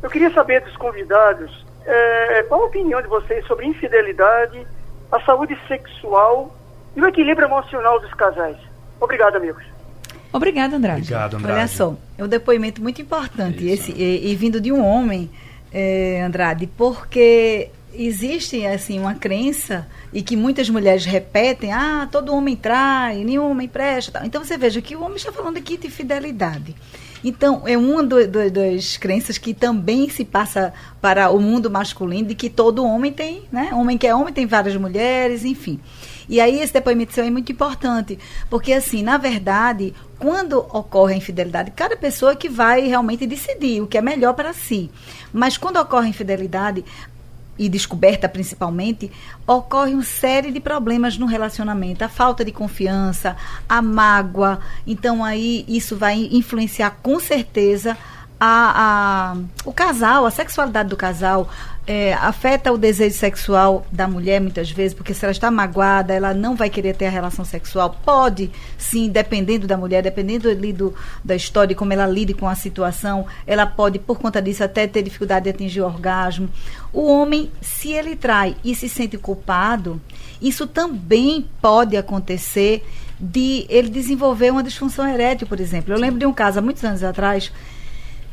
Eu 0.03 0.11
queria 0.11 0.33
saber 0.33 0.61
dos 0.63 0.77
convidados 0.77 1.65
é, 1.87 2.43
qual 2.49 2.63
a 2.63 2.67
opinião 2.67 3.01
de 3.01 3.09
vocês 3.09 3.47
sobre 3.47 3.67
infidelidade, 3.67 4.67
a 5.11 5.21
saúde 5.21 5.59
sexual 5.69 6.55
e 6.97 7.01
o 7.01 7.07
equilíbrio 7.07 7.47
emocional 7.47 8.01
dos 8.01 8.13
casais. 8.15 8.57
Obrigado, 9.01 9.37
amigos. 9.37 9.65
Obrigada, 10.33 10.77
Andrade. 10.77 11.03
Obrigado, 11.03 11.37
Andrade. 11.37 11.59
Olha 11.59 11.69
só, 11.69 11.97
é 12.17 12.25
um 12.25 12.29
depoimento 12.29 12.83
muito 12.83 13.03
importante 13.03 13.67
esse 13.67 13.93
e, 13.93 14.31
e, 14.31 14.37
vindo 14.37 14.61
de 14.61 14.71
um 14.71 14.85
homem, 14.85 15.31
é, 15.73 16.23
Andrade, 16.23 16.67
porque 16.67 17.71
existe 17.95 18.65
assim 18.67 18.99
uma 18.99 19.15
crença 19.15 19.87
e 20.13 20.23
que 20.23 20.37
muitas 20.37 20.69
mulheres 20.69 21.05
repetem, 21.05 21.73
ah, 21.73 22.09
todo 22.11 22.35
homem 22.35 22.57
trai, 22.57 23.25
nenhum 23.25 23.51
homem 23.51 23.69
presta. 23.69 24.23
Então 24.25 24.45
você 24.45 24.57
veja 24.57 24.81
que 24.81 24.97
o 24.97 25.03
homem 25.03 25.17
está 25.17 25.33
falando 25.33 25.57
aqui 25.57 25.77
de 25.77 25.91
fidelidade. 25.91 26.75
Então, 27.23 27.63
é 27.67 27.77
uma 27.77 28.03
das 28.03 28.97
crenças 28.97 29.37
que 29.37 29.53
também 29.53 30.09
se 30.09 30.25
passa 30.25 30.73
para 31.01 31.31
o 31.31 31.39
mundo 31.39 31.71
masculino, 31.71 32.29
de 32.29 32.35
que 32.35 32.49
todo 32.49 32.85
homem 32.85 33.13
tem, 33.13 33.43
né? 33.53 33.71
Homem 33.75 33.99
que 33.99 34.07
é 34.07 34.15
homem 34.15 34.33
tem 34.33 34.47
várias 34.47 34.75
mulheres, 34.77 35.45
enfim. 35.45 35.79
E 36.31 36.41
aí 36.41 36.61
esse 36.61 36.73
depoimento 36.73 37.13
seu 37.13 37.25
é 37.25 37.31
muito 37.31 37.51
importante, 37.51 38.17
porque 38.49 38.73
assim, 38.73 39.03
na 39.03 39.19
verdade, 39.19 39.93
quando 40.17 40.59
ocorre 40.59 41.15
a 41.15 41.17
infidelidade, 41.17 41.73
cada 41.73 41.97
pessoa 41.97 42.37
que 42.37 42.49
vai 42.49 42.87
realmente 42.87 43.27
decidir 43.27 43.83
o 43.83 43.87
que 43.89 43.99
é 43.99 44.01
melhor 44.01 44.35
para 44.35 44.53
si. 44.53 44.91
Mas 45.33 45.59
quando 45.59 45.79
ocorre 45.79 46.07
a 46.07 46.11
infidelidade, 46.11 46.85
e 47.61 47.69
descoberta 47.69 48.27
principalmente, 48.27 49.13
ocorre 49.47 49.93
uma 49.93 50.03
série 50.03 50.51
de 50.51 50.59
problemas 50.59 51.19
no 51.19 51.27
relacionamento. 51.27 52.03
A 52.03 52.09
falta 52.09 52.43
de 52.43 52.51
confiança, 52.51 53.37
a 53.69 53.83
mágoa. 53.83 54.61
Então, 54.87 55.23
aí, 55.23 55.67
isso 55.69 55.95
vai 55.95 56.27
influenciar 56.33 56.97
com 57.03 57.21
certeza 57.21 57.99
a, 58.41 59.35
a, 59.35 59.37
o 59.67 59.73
casal, 59.73 60.25
a 60.25 60.31
sexualidade 60.31 60.89
do 60.89 60.97
casal, 60.97 61.51
é, 61.87 62.15
afeta 62.15 62.73
o 62.73 62.79
desejo 62.79 63.15
sexual 63.17 63.85
da 63.93 64.09
mulher 64.09 64.41
muitas 64.41 64.71
vezes, 64.71 64.95
porque 64.95 65.13
se 65.13 65.25
ela 65.25 65.33
está 65.33 65.51
magoada, 65.51 66.15
ela 66.15 66.33
não 66.33 66.57
vai 66.57 66.71
querer 66.71 66.95
ter 66.95 67.07
a 67.07 67.11
relação 67.11 67.45
sexual. 67.45 67.99
Pode, 68.03 68.51
sim, 68.79 69.11
dependendo 69.11 69.67
da 69.67 69.77
mulher, 69.77 70.03
dependendo 70.03 70.49
ali 70.49 70.73
do, 70.73 70.95
da 71.23 71.37
história, 71.37 71.77
como 71.77 71.93
ela 71.93 72.07
lide 72.07 72.33
com 72.33 72.49
a 72.49 72.55
situação, 72.55 73.27
ela 73.47 73.67
pode, 73.67 73.99
por 73.99 74.19
conta 74.19 74.41
disso, 74.41 74.65
até 74.65 74.87
ter 74.87 75.03
dificuldade 75.03 75.45
de 75.45 75.51
atingir 75.51 75.83
o 75.83 75.87
orgasmo. 75.87 76.49
O 76.93 77.07
homem, 77.07 77.51
se 77.61 77.93
ele 77.93 78.17
trai 78.17 78.57
e 78.65 78.75
se 78.75 78.89
sente 78.89 79.19
culpado, 79.19 80.01
isso 80.41 80.67
também 80.67 81.47
pode 81.61 81.97
acontecer 81.97 82.87
de 83.19 83.67
ele 83.69 83.91
desenvolver 83.91 84.51
uma 84.51 84.63
disfunção 84.63 85.07
erétil, 85.07 85.47
por 85.47 85.61
exemplo. 85.61 85.93
Eu 85.93 85.99
lembro 85.99 86.19
de 86.19 86.25
um 86.25 86.33
caso 86.33 86.59
há 86.59 86.63
muitos 86.63 86.83
anos 86.85 87.03
atrás 87.03 87.53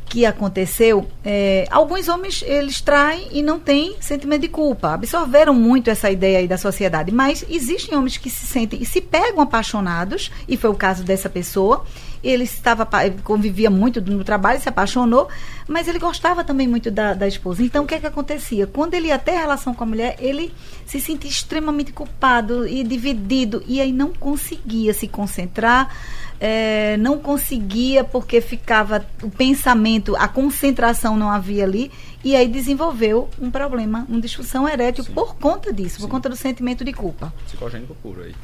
que 0.08 0.24
aconteceu, 0.24 1.06
é, 1.24 1.66
alguns 1.70 2.08
homens 2.08 2.42
eles 2.46 2.80
traem 2.80 3.28
e 3.30 3.42
não 3.42 3.60
têm 3.60 3.96
sentimento 4.00 4.42
de 4.42 4.48
culpa. 4.48 4.94
Absorveram 4.94 5.54
muito 5.54 5.90
essa 5.90 6.10
ideia 6.10 6.38
aí 6.38 6.48
da 6.48 6.56
sociedade, 6.56 7.12
mas 7.12 7.44
existem 7.48 7.96
homens 7.96 8.16
que 8.16 8.30
se 8.30 8.46
sentem 8.46 8.80
e 8.82 8.86
se 8.86 9.00
pegam 9.00 9.42
apaixonados, 9.42 10.30
e 10.48 10.56
foi 10.56 10.70
o 10.70 10.74
caso 10.74 11.04
dessa 11.04 11.28
pessoa. 11.28 11.84
Ele 12.24 12.44
estava 12.44 12.88
convivia 13.22 13.70
muito 13.70 14.00
no 14.00 14.24
trabalho, 14.24 14.60
se 14.60 14.68
apaixonou, 14.68 15.28
mas 15.68 15.86
ele 15.86 16.00
gostava 16.00 16.42
também 16.42 16.66
muito 16.66 16.90
da, 16.90 17.14
da 17.14 17.28
esposa. 17.28 17.62
Então 17.62 17.84
o 17.84 17.86
que 17.86 17.94
é 17.94 18.00
que 18.00 18.06
acontecia? 18.06 18.66
Quando 18.66 18.94
ele 18.94 19.08
ia 19.08 19.18
ter 19.18 19.32
relação 19.32 19.72
com 19.72 19.84
a 19.84 19.86
mulher, 19.86 20.16
ele 20.18 20.52
se 20.84 21.00
sentia 21.00 21.30
extremamente 21.30 21.92
culpado 21.92 22.66
e 22.66 22.82
dividido 22.82 23.62
e 23.68 23.80
aí 23.80 23.92
não 23.92 24.12
conseguia 24.12 24.92
se 24.92 25.06
concentrar 25.06 25.94
é, 26.40 26.96
não 26.98 27.18
conseguia 27.18 28.04
porque 28.04 28.40
ficava 28.40 29.04
o 29.22 29.30
pensamento, 29.30 30.16
a 30.16 30.28
concentração 30.28 31.16
não 31.16 31.30
havia 31.30 31.64
ali, 31.64 31.90
e 32.24 32.36
aí 32.36 32.48
desenvolveu 32.48 33.28
um 33.40 33.50
problema, 33.50 34.06
uma 34.08 34.20
disfunção 34.20 34.68
erétil 34.68 35.04
Sim. 35.04 35.14
por 35.14 35.36
conta 35.36 35.72
disso, 35.72 35.96
Sim. 35.96 36.02
por 36.02 36.10
conta 36.10 36.28
do 36.28 36.36
sentimento 36.36 36.84
de 36.84 36.92
culpa. 36.92 37.32
Psicogênico 37.46 37.94
puro 37.96 38.22
aí. 38.22 38.34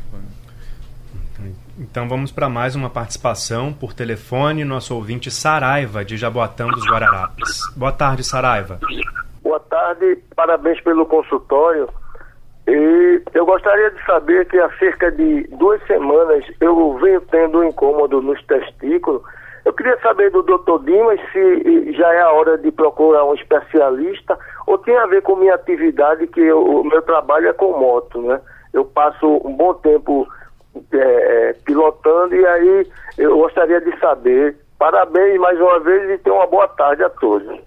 Então 1.78 2.08
vamos 2.08 2.30
para 2.30 2.48
mais 2.48 2.76
uma 2.76 2.88
participação 2.88 3.72
por 3.72 3.92
telefone, 3.92 4.64
nosso 4.64 4.94
ouvinte 4.94 5.30
Saraiva, 5.30 6.04
de 6.04 6.16
Jaboatão 6.16 6.68
dos 6.68 6.84
Guararapes. 6.86 7.60
Boa 7.76 7.92
tarde, 7.92 8.22
Saraiva. 8.22 8.78
Boa 9.42 9.60
tarde, 9.60 10.18
parabéns 10.34 10.80
pelo 10.80 11.04
consultório. 11.04 11.88
E 12.66 13.22
eu 13.34 13.44
gostaria 13.44 13.90
de 13.90 14.04
saber 14.04 14.46
que 14.46 14.58
há 14.58 14.70
cerca 14.78 15.10
de 15.10 15.46
duas 15.58 15.84
semanas 15.86 16.44
eu 16.60 16.94
venho 16.98 17.20
tendo 17.22 17.58
um 17.58 17.64
incômodo 17.64 18.22
nos 18.22 18.42
testículos. 18.44 19.22
Eu 19.64 19.72
queria 19.72 19.98
saber 20.00 20.30
do 20.30 20.42
doutor 20.42 20.82
Dimas 20.84 21.20
se 21.32 21.92
já 21.92 22.12
é 22.12 22.20
a 22.20 22.32
hora 22.32 22.56
de 22.56 22.70
procurar 22.70 23.24
um 23.24 23.34
especialista 23.34 24.38
ou 24.66 24.78
tem 24.78 24.96
a 24.96 25.06
ver 25.06 25.22
com 25.22 25.36
minha 25.36 25.54
atividade, 25.54 26.26
que 26.26 26.40
eu, 26.40 26.62
o 26.62 26.84
meu 26.84 27.02
trabalho 27.02 27.48
é 27.48 27.52
com 27.52 27.78
moto, 27.78 28.20
né? 28.22 28.40
Eu 28.72 28.84
passo 28.84 29.40
um 29.44 29.54
bom 29.54 29.74
tempo 29.74 30.26
é, 30.92 30.98
é, 30.98 31.52
pilotando 31.64 32.34
e 32.34 32.46
aí 32.46 32.86
eu 33.18 33.38
gostaria 33.38 33.80
de 33.80 33.98
saber. 33.98 34.56
Parabéns 34.78 35.38
mais 35.38 35.58
uma 35.60 35.80
vez 35.80 36.10
e 36.10 36.18
tenha 36.18 36.34
uma 36.34 36.46
boa 36.46 36.68
tarde 36.68 37.02
a 37.02 37.10
todos. 37.10 37.58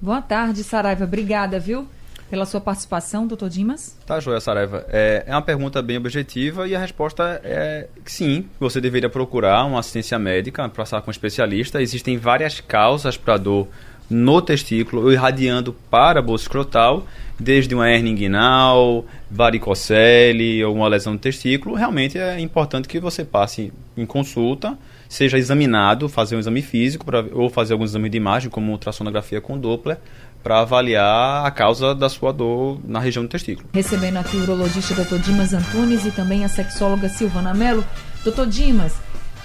Boa 0.00 0.20
tarde, 0.20 0.64
Saraiva. 0.64 1.04
Obrigada, 1.04 1.58
viu? 1.58 1.86
Pela 2.30 2.44
sua 2.44 2.60
participação, 2.60 3.26
doutor 3.26 3.48
Dimas. 3.48 3.96
Tá, 4.06 4.18
Joia 4.20 4.40
Saraiva. 4.40 4.84
É, 4.88 5.24
é 5.26 5.32
uma 5.32 5.42
pergunta 5.42 5.80
bem 5.80 5.96
objetiva 5.96 6.66
e 6.66 6.74
a 6.74 6.78
resposta 6.78 7.40
é 7.44 7.88
que 8.04 8.12
sim, 8.12 8.46
você 8.58 8.80
deveria 8.80 9.08
procurar 9.08 9.64
uma 9.64 9.80
assistência 9.80 10.18
médica, 10.18 10.68
passar 10.68 11.00
com 11.02 11.10
um 11.10 11.12
especialista. 11.12 11.80
Existem 11.80 12.16
várias 12.16 12.60
causas 12.60 13.16
para 13.16 13.36
dor 13.36 13.68
no 14.08 14.40
testículo, 14.40 15.12
irradiando 15.12 15.72
para 15.90 16.20
a 16.20 16.22
bolsa 16.22 16.44
escrotal, 16.44 17.06
desde 17.38 17.74
uma 17.74 17.90
hernia 17.90 18.12
inguinal, 18.12 19.04
varicocele 19.30 20.64
ou 20.64 20.74
uma 20.74 20.88
lesão 20.88 21.14
no 21.14 21.18
testículo. 21.18 21.74
Realmente 21.74 22.18
é 22.18 22.38
importante 22.40 22.88
que 22.88 23.00
você 23.00 23.24
passe 23.24 23.72
em 23.96 24.06
consulta, 24.06 24.78
seja 25.08 25.38
examinado, 25.38 26.08
fazer 26.08 26.36
um 26.36 26.38
exame 26.38 26.62
físico 26.62 27.04
pra, 27.04 27.24
ou 27.32 27.48
fazer 27.48 27.72
alguns 27.72 27.90
exames 27.90 28.10
de 28.10 28.16
imagem, 28.16 28.50
como 28.50 28.72
ultrassonografia 28.72 29.40
com 29.40 29.58
Doppler, 29.58 29.98
para 30.42 30.60
avaliar 30.60 31.44
a 31.44 31.50
causa 31.50 31.94
da 31.94 32.08
sua 32.08 32.32
dor 32.32 32.80
na 32.84 33.00
região 33.00 33.24
do 33.24 33.28
testículo. 33.28 33.68
Recebendo 33.72 34.16
aqui 34.18 34.36
o 34.36 34.42
urologista 34.42 34.94
Dr. 34.94 35.18
Dimas 35.18 35.52
Antunes 35.52 36.06
e 36.06 36.10
também 36.10 36.44
a 36.44 36.48
sexóloga 36.48 37.08
Silvana 37.08 37.52
Mello. 37.52 37.84
Dr. 38.24 38.46
Dimas, 38.46 38.94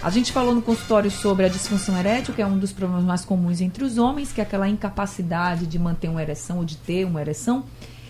a 0.04 0.10
gente 0.10 0.32
falou 0.32 0.56
no 0.56 0.62
consultório 0.62 1.12
sobre 1.12 1.46
a 1.46 1.50
disfunção 1.50 1.98
erétil, 1.98 2.34
que 2.34 2.42
é 2.42 2.46
um 2.46 2.58
dos 2.58 2.72
problemas 2.72 3.04
mais 3.04 3.24
comuns 3.24 3.62
entre 3.62 3.84
os 3.84 3.98
homens, 3.98 4.32
que 4.32 4.42
é 4.42 4.44
aquela 4.44 4.68
incapacidade 4.68 5.68
de 5.68 5.78
manter 5.78 6.08
uma 6.08 6.22
ereção 6.22 6.58
ou 6.58 6.66
de 6.66 6.78
ter 6.78 7.06
uma 7.06 7.22
ereção. 7.22 7.64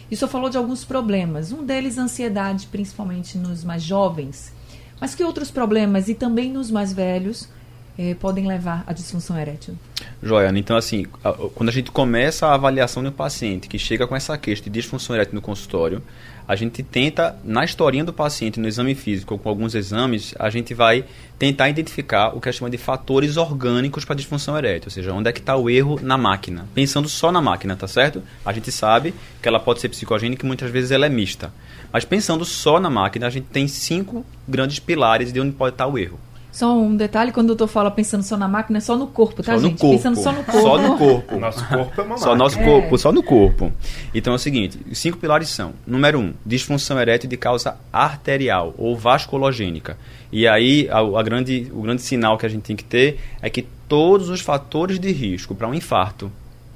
E 0.10 0.14
o 0.14 0.18
senhor 0.18 0.30
falou 0.30 0.50
de 0.50 0.58
alguns 0.58 0.84
problemas. 0.84 1.52
Um 1.52 1.66
deles, 1.66 1.98
ansiedade, 1.98 2.68
principalmente 2.68 3.38
nos 3.38 3.64
mais 3.64 3.84
jovens. 3.84 4.54
Mas 5.02 5.16
que 5.16 5.24
outros 5.24 5.50
problemas, 5.50 6.08
e 6.08 6.14
também 6.14 6.52
nos 6.52 6.70
mais 6.70 6.94
velhos, 6.94 7.50
eh, 7.98 8.16
podem 8.20 8.48
levar 8.48 8.84
à 8.86 8.94
disfunção 8.94 9.38
erétil? 9.38 9.76
Joia, 10.22 10.56
então 10.56 10.78
assim, 10.78 11.08
quando 11.56 11.70
a 11.70 11.72
gente 11.72 11.90
começa 11.90 12.46
a 12.46 12.54
avaliação 12.54 13.02
de 13.02 13.10
um 13.10 13.12
paciente 13.12 13.68
que 13.68 13.80
chega 13.80 14.06
com 14.06 14.16
essa 14.16 14.38
queixa 14.38 14.62
de 14.64 14.70
disfunção 14.70 15.16
erétil 15.16 15.34
no 15.34 15.42
consultório, 15.42 16.04
a 16.48 16.56
gente 16.56 16.84
tenta, 16.84 17.36
na 17.44 17.64
historinha 17.64 18.04
do 18.04 18.14
paciente, 18.14 18.60
no 18.60 18.68
exame 18.68 18.96
físico, 18.96 19.38
com 19.38 19.50
alguns 19.50 19.76
exames, 19.76 20.34
a 20.38 20.50
gente 20.50 20.74
vai 20.74 21.06
tentar 21.38 21.70
identificar 21.70 22.36
o 22.36 22.42
que 22.42 22.50
a 22.50 22.52
gente 22.52 22.60
chama 22.60 22.70
de 22.70 22.78
fatores 22.78 23.38
orgânicos 23.38 24.06
para 24.06 24.16
disfunção 24.16 24.58
erétil, 24.58 24.88
ou 24.88 24.92
seja, 24.92 25.14
onde 25.14 25.30
é 25.30 25.32
que 25.32 25.40
está 25.40 25.56
o 25.56 25.70
erro 25.70 26.00
na 26.02 26.18
máquina. 26.18 26.68
Pensando 26.74 27.10
só 27.10 27.32
na 27.32 27.42
máquina, 27.42 27.76
tá 27.76 27.88
certo? 27.88 28.22
A 28.46 28.54
gente 28.54 28.72
sabe 28.72 29.14
que 29.42 29.48
ela 29.48 29.60
pode 29.60 29.82
ser 29.82 29.90
psicogênica 29.90 30.46
e 30.46 30.48
muitas 30.48 30.70
vezes 30.70 30.92
ela 30.92 31.06
é 31.06 31.10
mista. 31.10 31.54
Mas 31.92 32.06
pensando 32.06 32.46
só 32.46 32.80
na 32.80 32.90
máquina, 32.90 33.28
a 33.28 33.30
gente 33.30 33.48
tem 33.48 33.68
cinco 33.68 34.26
grandes 34.48 34.80
pilares 34.80 35.32
de 35.34 35.40
onde 35.40 35.52
pode 35.52 35.74
estar 35.74 35.86
tá 35.86 35.92
o 35.92 35.98
erro. 35.98 36.20
Só 36.52 36.78
um 36.78 36.96
detalhe, 36.96 37.32
quando 37.32 37.46
o 37.46 37.56
doutor 37.56 37.68
fala 37.68 37.90
pensando 37.90 38.24
só 38.24 38.36
na 38.36 38.48
máquina, 38.48 38.78
é 38.78 38.82
só 38.82 38.98
no 38.98 39.08
corpo, 39.08 39.42
tá, 39.42 39.54
só 39.54 39.60
gente? 39.60 39.74
No 39.74 39.80
corpo. 39.80 39.96
Pensando 39.96 40.22
só 40.22 40.32
no 40.32 40.44
corpo. 40.44 40.62
Só 40.62 40.78
no 40.78 40.98
corpo. 41.00 41.40
nosso 41.40 41.68
corpo 41.68 42.02
é 42.02 42.04
uma 42.04 42.10
máquina. 42.10 42.18
Só 42.18 42.36
nosso 42.36 42.60
corpo, 42.60 42.96
é. 42.96 42.98
só 42.98 43.12
no 43.12 43.24
corpo. 43.24 43.72
Então 44.14 44.34
é 44.34 44.36
o 44.36 44.40
seguinte, 44.40 44.80
os 44.90 44.98
cinco 44.98 45.18
pilares 45.18 45.48
são, 45.48 45.74
número 45.88 46.20
um, 46.20 46.34
disfunção 46.46 47.00
erétil 47.00 47.30
de 47.30 47.38
causa 47.38 47.78
arterial 47.92 48.76
ou 48.78 48.98
vasculogênica. 48.98 49.98
E 50.30 50.46
aí 50.46 50.90
a, 50.90 51.00
a 51.00 51.24
grande, 51.24 51.72
o 51.74 51.82
grande 51.82 52.02
sinal 52.02 52.38
que 52.38 52.46
a 52.46 52.50
gente 52.50 52.64
tem 52.64 52.76
que 52.76 52.84
ter 52.84 53.20
é 53.42 53.50
que 53.50 53.66
todos 53.88 54.30
os 54.30 54.42
fatores 54.42 55.00
de 55.00 55.12
risco 55.12 55.56
para 55.56 55.68
um 55.68 55.74
infarto, 55.74 56.32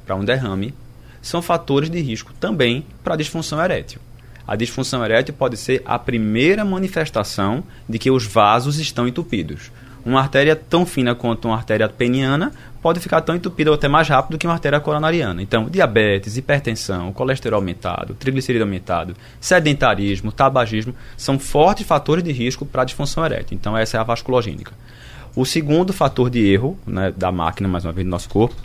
para 0.06 0.16
um 0.16 0.24
derrame, 0.24 0.74
são 1.22 1.42
fatores 1.42 1.90
de 1.90 2.00
risco 2.00 2.32
também 2.40 2.86
para 3.04 3.16
disfunção 3.16 3.62
erétil. 3.62 4.00
A 4.48 4.56
disfunção 4.56 5.04
erétil 5.04 5.34
pode 5.34 5.58
ser 5.58 5.82
a 5.86 5.98
primeira 5.98 6.64
manifestação 6.64 7.64
de 7.90 7.98
que 7.98 8.12
os 8.12 8.26
vasos 8.26 8.80
estão 8.80 9.08
entupidos. 9.08 9.72
Uma 10.06 10.20
artéria 10.22 10.56
tão 10.56 10.86
fina 10.86 11.16
quanto 11.16 11.48
uma 11.48 11.58
artéria 11.58 11.90
peniana 11.90 12.52
pode 12.80 13.00
ficar 13.00 13.22
tão 13.22 13.36
entupida 13.36 13.72
ou 13.72 13.76
até 13.76 13.88
mais 13.88 14.08
rápido 14.08 14.38
que 14.38 14.46
uma 14.46 14.54
artéria 14.54 14.80
coronariana. 14.80 15.42
Então, 15.42 15.68
diabetes, 15.68 16.38
hipertensão, 16.38 17.12
colesterol 17.12 17.60
aumentado, 17.60 18.14
triglicerídeo 18.14 18.64
aumentado, 18.64 19.16
sedentarismo, 19.40 20.32
tabagismo 20.32 20.94
são 21.18 21.40
fortes 21.40 21.88
fatores 21.88 22.24
de 22.24 22.32
risco 22.32 22.64
para 22.64 22.84
a 22.84 22.86
disfunção 22.86 23.26
erétil. 23.26 23.58
Então, 23.58 23.76
essa 23.76 23.98
é 23.98 24.00
a 24.00 24.04
vasculogênica. 24.04 24.74
O 25.36 25.44
segundo 25.44 25.92
fator 25.92 26.30
de 26.30 26.46
erro 26.46 26.78
né, 26.86 27.12
da 27.18 27.32
máquina, 27.32 27.68
mais 27.68 27.84
uma 27.84 27.92
vez, 27.92 28.06
do 28.06 28.12
nosso 28.12 28.30
corpo, 28.30 28.56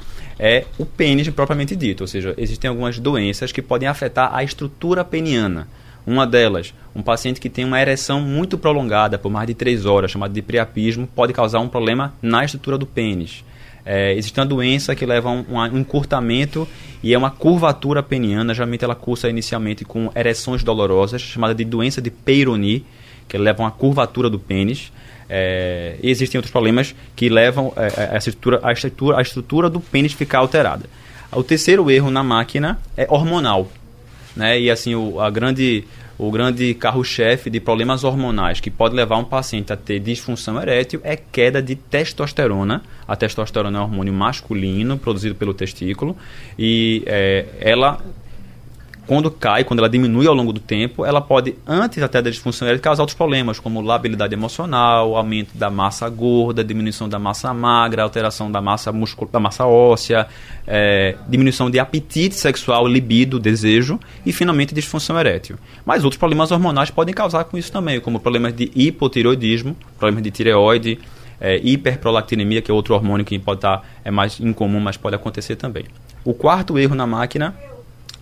é 0.43 0.65
o 0.79 0.87
pênis 0.87 1.29
propriamente 1.29 1.77
dito, 1.77 2.01
ou 2.01 2.07
seja, 2.07 2.33
existem 2.39 2.71
algumas 2.71 2.99
doenças 2.99 3.53
que 3.53 3.61
podem 3.61 3.87
afetar 3.87 4.35
a 4.35 4.43
estrutura 4.43 5.05
peniana. 5.05 5.69
Uma 6.07 6.27
delas, 6.27 6.73
um 6.97 7.03
paciente 7.03 7.39
que 7.39 7.51
tem 7.51 7.67
uma 7.67 7.79
ereção 7.79 8.23
muito 8.23 8.57
prolongada 8.57 9.19
por 9.19 9.31
mais 9.31 9.47
de 9.47 9.53
3 9.53 9.85
horas, 9.85 10.11
chamado 10.11 10.33
de 10.33 10.41
priapismo, 10.41 11.07
pode 11.07 11.35
causar 11.35 11.61
um 11.61 11.69
problema 11.69 12.15
na 12.23 12.43
estrutura 12.43 12.79
do 12.79 12.87
pênis. 12.87 13.45
É, 13.85 14.15
existe 14.15 14.41
uma 14.41 14.47
doença 14.47 14.95
que 14.95 15.05
leva 15.05 15.29
a 15.29 15.33
um, 15.33 15.45
um, 15.75 15.79
encurtamento 15.79 16.67
e 17.03 17.13
é 17.13 17.19
uma 17.19 17.31
curvatura 17.31 18.03
peniana. 18.03 18.55
Geralmente 18.55 18.83
ela 18.83 18.95
cursa 18.95 19.29
inicialmente 19.29 19.85
com 19.85 20.11
ereções 20.15 20.65
dolorosas, 20.65 21.21
chamada 21.21 21.55
de 21.55 21.67
doença 21.67 22.01
de 22.01 22.11
Peyronie, 22.11 22.87
que 23.29 23.37
leva 23.37 23.63
a 23.63 23.67
uma 23.67 23.71
curvatura 23.71 24.31
do 24.31 24.39
pênis. 24.39 24.91
É, 25.33 25.95
e 26.03 26.11
existem 26.11 26.39
outros 26.39 26.51
problemas 26.51 26.93
que 27.15 27.29
levam 27.29 27.73
é, 27.77 27.87
é, 27.87 28.11
a, 28.13 28.19
estrutura, 28.19 28.59
a, 28.65 28.73
estrutura, 28.73 29.19
a 29.19 29.23
estrutura 29.23 29.71
do 29.71 29.79
pênis 29.79 30.13
ficar 30.13 30.41
alterada. 30.41 30.87
O 31.31 31.45
terceiro 31.45 31.89
erro 31.89 32.11
na 32.11 32.25
máquina 32.25 32.81
é 32.97 33.07
hormonal. 33.09 33.71
Né? 34.35 34.61
E 34.61 34.69
assim, 34.69 34.97
o, 34.97 35.21
a 35.21 35.31
grande, 35.31 35.85
o 36.19 36.33
grande 36.33 36.75
carro-chefe 36.75 37.49
de 37.49 37.61
problemas 37.61 38.03
hormonais 38.03 38.59
que 38.59 38.71
pode 38.71 38.97
levar 38.97 39.19
um 39.19 39.25
paciente 39.25 39.73
a 39.73 39.77
ter 39.77 40.01
disfunção 40.01 40.61
erétil 40.61 41.01
é 41.05 41.15
queda 41.17 41.63
de 41.63 41.77
testosterona. 41.77 42.83
A 43.07 43.15
testosterona 43.15 43.79
é 43.79 43.81
um 43.81 43.85
hormônio 43.85 44.13
masculino 44.13 44.99
produzido 44.99 45.37
pelo 45.37 45.55
testículo 45.55 46.17
e 46.59 47.05
é, 47.07 47.45
ela 47.61 48.01
quando 49.11 49.29
cai, 49.29 49.65
quando 49.65 49.81
ela 49.81 49.89
diminui 49.89 50.29
ao 50.29 50.35
longo 50.35 50.53
do 50.53 50.61
tempo, 50.61 51.05
ela 51.05 51.21
pode, 51.21 51.57
antes 51.67 52.01
até 52.01 52.23
da 52.23 52.31
disfunção 52.31 52.69
erétil, 52.69 52.85
causar 52.85 53.03
outros 53.03 53.17
problemas, 53.17 53.59
como 53.59 53.81
labilidade 53.81 54.33
emocional, 54.33 55.17
aumento 55.17 55.51
da 55.53 55.69
massa 55.69 56.09
gorda, 56.09 56.63
diminuição 56.63 57.09
da 57.09 57.19
massa 57.19 57.53
magra, 57.53 58.05
alteração 58.05 58.53
da 58.53 58.61
massa 58.63 58.93
muscular, 58.93 59.33
da 59.33 59.41
massa 59.41 59.67
óssea, 59.67 60.29
é, 60.65 61.17
diminuição 61.29 61.69
de 61.69 61.81
apetite 61.81 62.37
sexual, 62.37 62.87
libido, 62.87 63.41
desejo 63.41 63.99
e, 64.25 64.33
finalmente, 64.33 64.73
disfunção 64.73 65.19
erétil. 65.19 65.59
Mas 65.85 66.05
outros 66.05 66.17
problemas 66.17 66.53
hormonais 66.53 66.89
podem 66.89 67.13
causar 67.13 67.43
com 67.43 67.59
isso 67.59 67.73
também, 67.73 67.99
como 67.99 68.21
problemas 68.21 68.55
de 68.55 68.71
hipotireoidismo, 68.77 69.77
problemas 69.99 70.23
de 70.23 70.31
tireoide, 70.31 71.01
é, 71.41 71.57
hiperprolactinemia, 71.57 72.63
que 72.63 72.71
é 72.71 72.75
outro 72.75 72.95
hormônio 72.95 73.27
que 73.27 73.37
pode 73.41 73.59
estar 73.59 73.85
é 74.05 74.11
mais 74.13 74.39
incomum, 74.39 74.79
mas 74.79 74.97
pode 74.97 75.17
acontecer 75.17 75.57
também. 75.57 75.87
O 76.25 76.33
quarto 76.33 76.79
erro 76.79 76.95
na 76.95 77.09
máquina 77.09 77.57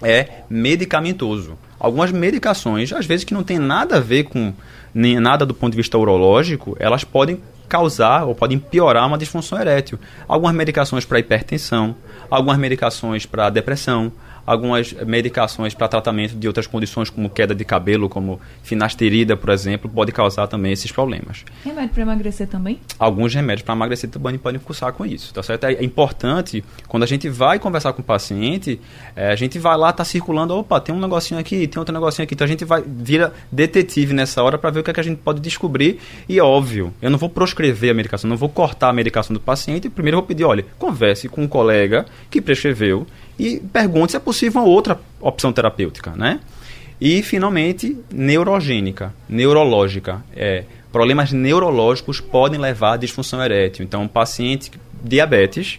é 0.02 0.42
medicamentoso. 0.48 1.58
Algumas 1.78 2.11
medicações, 2.11 2.92
às 2.92 3.06
vezes 3.06 3.24
que 3.24 3.34
não 3.34 3.42
tem 3.42 3.58
nada 3.58 3.96
a 3.96 4.00
ver 4.00 4.24
com 4.24 4.52
nem 4.94 5.20
nada 5.20 5.46
do 5.46 5.54
ponto 5.54 5.72
de 5.72 5.76
vista 5.76 5.96
urológico, 5.96 6.76
elas 6.80 7.04
podem 7.04 7.40
causar 7.68 8.24
ou 8.24 8.34
podem 8.34 8.58
piorar 8.58 9.06
uma 9.06 9.18
disfunção 9.18 9.61
erétil. 9.61 9.98
Algumas 10.26 10.54
medicações 10.54 11.04
para 11.04 11.18
hipertensão, 11.18 11.94
algumas 12.30 12.58
medicações 12.58 13.26
para 13.26 13.50
depressão, 13.50 14.11
algumas 14.48 14.94
medicações 15.06 15.74
para 15.74 15.87
tratamento 15.88 16.34
de 16.34 16.46
outras 16.46 16.66
condições, 16.66 17.11
como 17.11 17.28
queda 17.28 17.54
de 17.54 17.66
cabelo, 17.66 18.08
como 18.08 18.40
finasterida, 18.62 19.37
por 19.37 19.50
exemplo, 19.50 19.90
pode 19.90 20.11
causar 20.11 20.46
também 20.46 20.72
esses 20.72 20.90
problemas. 20.90 21.44
Remédio 21.62 21.90
para 21.90 22.02
emagrecer 22.02 22.48
também? 22.48 22.80
Alguns 22.98 23.34
remédios 23.34 23.62
para 23.62 23.74
emagrecer 23.74 24.08
também 24.08 24.38
podem 24.38 24.58
cursar 24.58 24.94
com 24.94 25.04
isso, 25.04 25.34
tá 25.34 25.42
certo? 25.42 25.64
É 25.64 25.84
importante, 25.84 26.64
quando 26.88 27.02
a 27.02 27.06
gente 27.06 27.28
vai 27.28 27.58
conversar 27.58 27.92
com 27.92 28.00
o 28.00 28.04
paciente, 28.04 28.80
é, 29.14 29.30
a 29.30 29.37
gente 29.37 29.58
vai 29.58 29.76
lá, 29.76 29.92
tá 29.92 30.02
circulando, 30.02 30.54
opa, 30.54 30.80
tem 30.80 30.94
um 30.94 30.98
negocinho 30.98 31.38
aqui, 31.38 31.66
tem 31.66 31.78
outro 31.78 31.92
negocinho 31.92 32.24
aqui, 32.24 32.32
então 32.32 32.46
a 32.46 32.48
gente 32.48 32.64
vai 32.64 32.82
vira 32.82 33.34
detetive 33.52 34.14
nessa 34.14 34.42
hora 34.42 34.56
para 34.56 34.70
ver 34.70 34.80
o 34.80 34.82
que, 34.82 34.90
é 34.90 34.94
que 34.94 35.00
a 35.00 35.02
gente 35.02 35.18
pode 35.18 35.40
descobrir 35.40 36.00
e 36.26 36.40
óbvio, 36.40 36.94
eu 37.02 37.11
não 37.11 37.18
vou 37.18 37.28
proscrever 37.28 37.90
a 37.90 37.94
medicação, 37.94 38.30
não 38.30 38.37
vou 38.37 38.48
cortar 38.48 38.88
a 38.88 38.92
medicação 38.94 39.34
do 39.34 39.40
paciente, 39.40 39.90
primeiro 39.90 40.16
eu 40.16 40.20
vou 40.22 40.26
pedir, 40.26 40.44
olha, 40.44 40.64
converse 40.78 41.28
com 41.28 41.42
um 41.42 41.48
colega 41.48 42.06
que 42.30 42.40
prescreveu 42.40 43.06
e 43.38 43.61
pergunte 43.72 44.12
se 44.12 44.16
é 44.16 44.20
possível 44.20 44.61
uma 44.61 44.68
outra 44.68 45.01
opção 45.20 45.53
terapêutica, 45.53 46.12
né? 46.16 46.40
E, 47.01 47.22
finalmente, 47.22 47.96
neurogênica, 48.12 49.14
neurológica. 49.29 50.22
É, 50.35 50.64
problemas 50.90 51.33
neurológicos 51.33 52.20
podem 52.20 52.59
levar 52.59 52.94
à 52.94 52.96
disfunção 52.96 53.42
erétil. 53.42 53.85
Então, 53.85 54.03
um 54.03 54.09
paciente 54.09 54.72
diabetes, 55.05 55.79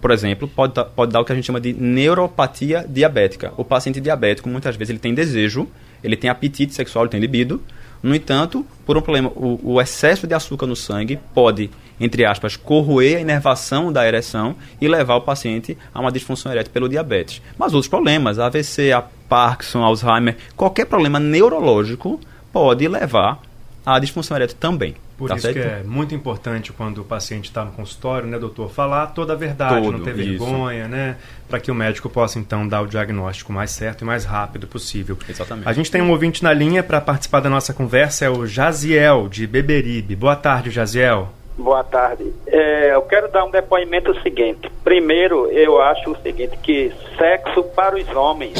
por 0.00 0.12
exemplo, 0.12 0.46
pode, 0.46 0.72
pode 0.94 1.12
dar 1.12 1.20
o 1.20 1.24
que 1.24 1.32
a 1.32 1.34
gente 1.34 1.44
chama 1.44 1.60
de 1.60 1.72
neuropatia 1.72 2.86
diabética. 2.88 3.52
O 3.56 3.64
paciente 3.64 4.00
diabético, 4.00 4.48
muitas 4.48 4.76
vezes, 4.76 4.90
ele 4.90 5.00
tem 5.00 5.12
desejo, 5.12 5.66
ele 6.04 6.16
tem 6.16 6.30
apetite 6.30 6.72
sexual, 6.72 7.04
ele 7.04 7.10
tem 7.10 7.20
libido. 7.20 7.60
No 8.00 8.14
entanto, 8.14 8.64
por 8.86 8.96
um 8.96 9.02
problema, 9.02 9.28
o, 9.34 9.60
o 9.74 9.80
excesso 9.80 10.26
de 10.26 10.34
açúcar 10.34 10.66
no 10.66 10.76
sangue 10.76 11.18
pode 11.34 11.68
entre 12.00 12.24
aspas, 12.24 12.56
corroer 12.56 13.18
a 13.18 13.20
inervação 13.20 13.92
da 13.92 14.06
ereção 14.06 14.56
e 14.80 14.88
levar 14.88 15.16
o 15.16 15.20
paciente 15.20 15.76
a 15.92 16.00
uma 16.00 16.10
disfunção 16.10 16.50
erétil 16.50 16.72
pelo 16.72 16.88
diabetes. 16.88 17.42
Mas 17.58 17.74
outros 17.74 17.88
problemas, 17.88 18.38
AVC, 18.38 18.90
a 18.92 19.02
Parkinson, 19.28 19.82
Alzheimer, 19.82 20.36
qualquer 20.56 20.86
problema 20.86 21.20
neurológico 21.20 22.18
pode 22.52 22.88
levar 22.88 23.40
à 23.84 23.98
disfunção 23.98 24.36
erétil 24.36 24.56
também. 24.58 24.94
Por 25.20 25.28
tá 25.28 25.36
isso 25.36 25.52
certo? 25.52 25.60
que 25.60 25.62
é 25.62 25.82
muito 25.84 26.14
importante 26.14 26.72
quando 26.72 27.02
o 27.02 27.04
paciente 27.04 27.44
está 27.44 27.62
no 27.62 27.72
consultório, 27.72 28.26
né, 28.26 28.38
doutor, 28.38 28.70
falar 28.70 29.08
toda 29.08 29.34
a 29.34 29.36
verdade, 29.36 29.82
Todo, 29.82 29.98
não 29.98 30.00
ter 30.02 30.14
vergonha, 30.14 30.88
né, 30.88 31.16
para 31.46 31.60
que 31.60 31.70
o 31.70 31.74
médico 31.74 32.08
possa 32.08 32.38
então 32.38 32.66
dar 32.66 32.80
o 32.80 32.86
diagnóstico 32.86 33.52
mais 33.52 33.70
certo 33.70 34.00
e 34.00 34.04
mais 34.06 34.24
rápido 34.24 34.66
possível. 34.66 35.18
Exatamente. 35.28 35.68
A 35.68 35.74
gente 35.74 35.90
tem 35.90 36.00
um 36.00 36.10
ouvinte 36.10 36.42
na 36.42 36.54
linha 36.54 36.82
para 36.82 37.02
participar 37.02 37.40
da 37.40 37.50
nossa 37.50 37.74
conversa, 37.74 38.24
é 38.24 38.30
o 38.30 38.46
Jaziel 38.46 39.28
de 39.28 39.46
Beberibe. 39.46 40.16
Boa 40.16 40.36
tarde, 40.36 40.70
Jaziel. 40.70 41.30
Boa 41.60 41.84
tarde. 41.84 42.32
É, 42.46 42.94
eu 42.94 43.02
quero 43.02 43.30
dar 43.30 43.44
um 43.44 43.50
depoimento 43.50 44.18
seguinte. 44.22 44.70
Primeiro, 44.82 45.46
eu 45.48 45.80
acho 45.80 46.10
o 46.10 46.16
seguinte, 46.22 46.56
que 46.56 46.90
sexo 47.18 47.62
para 47.62 47.96
os 47.96 48.16
homens, 48.16 48.58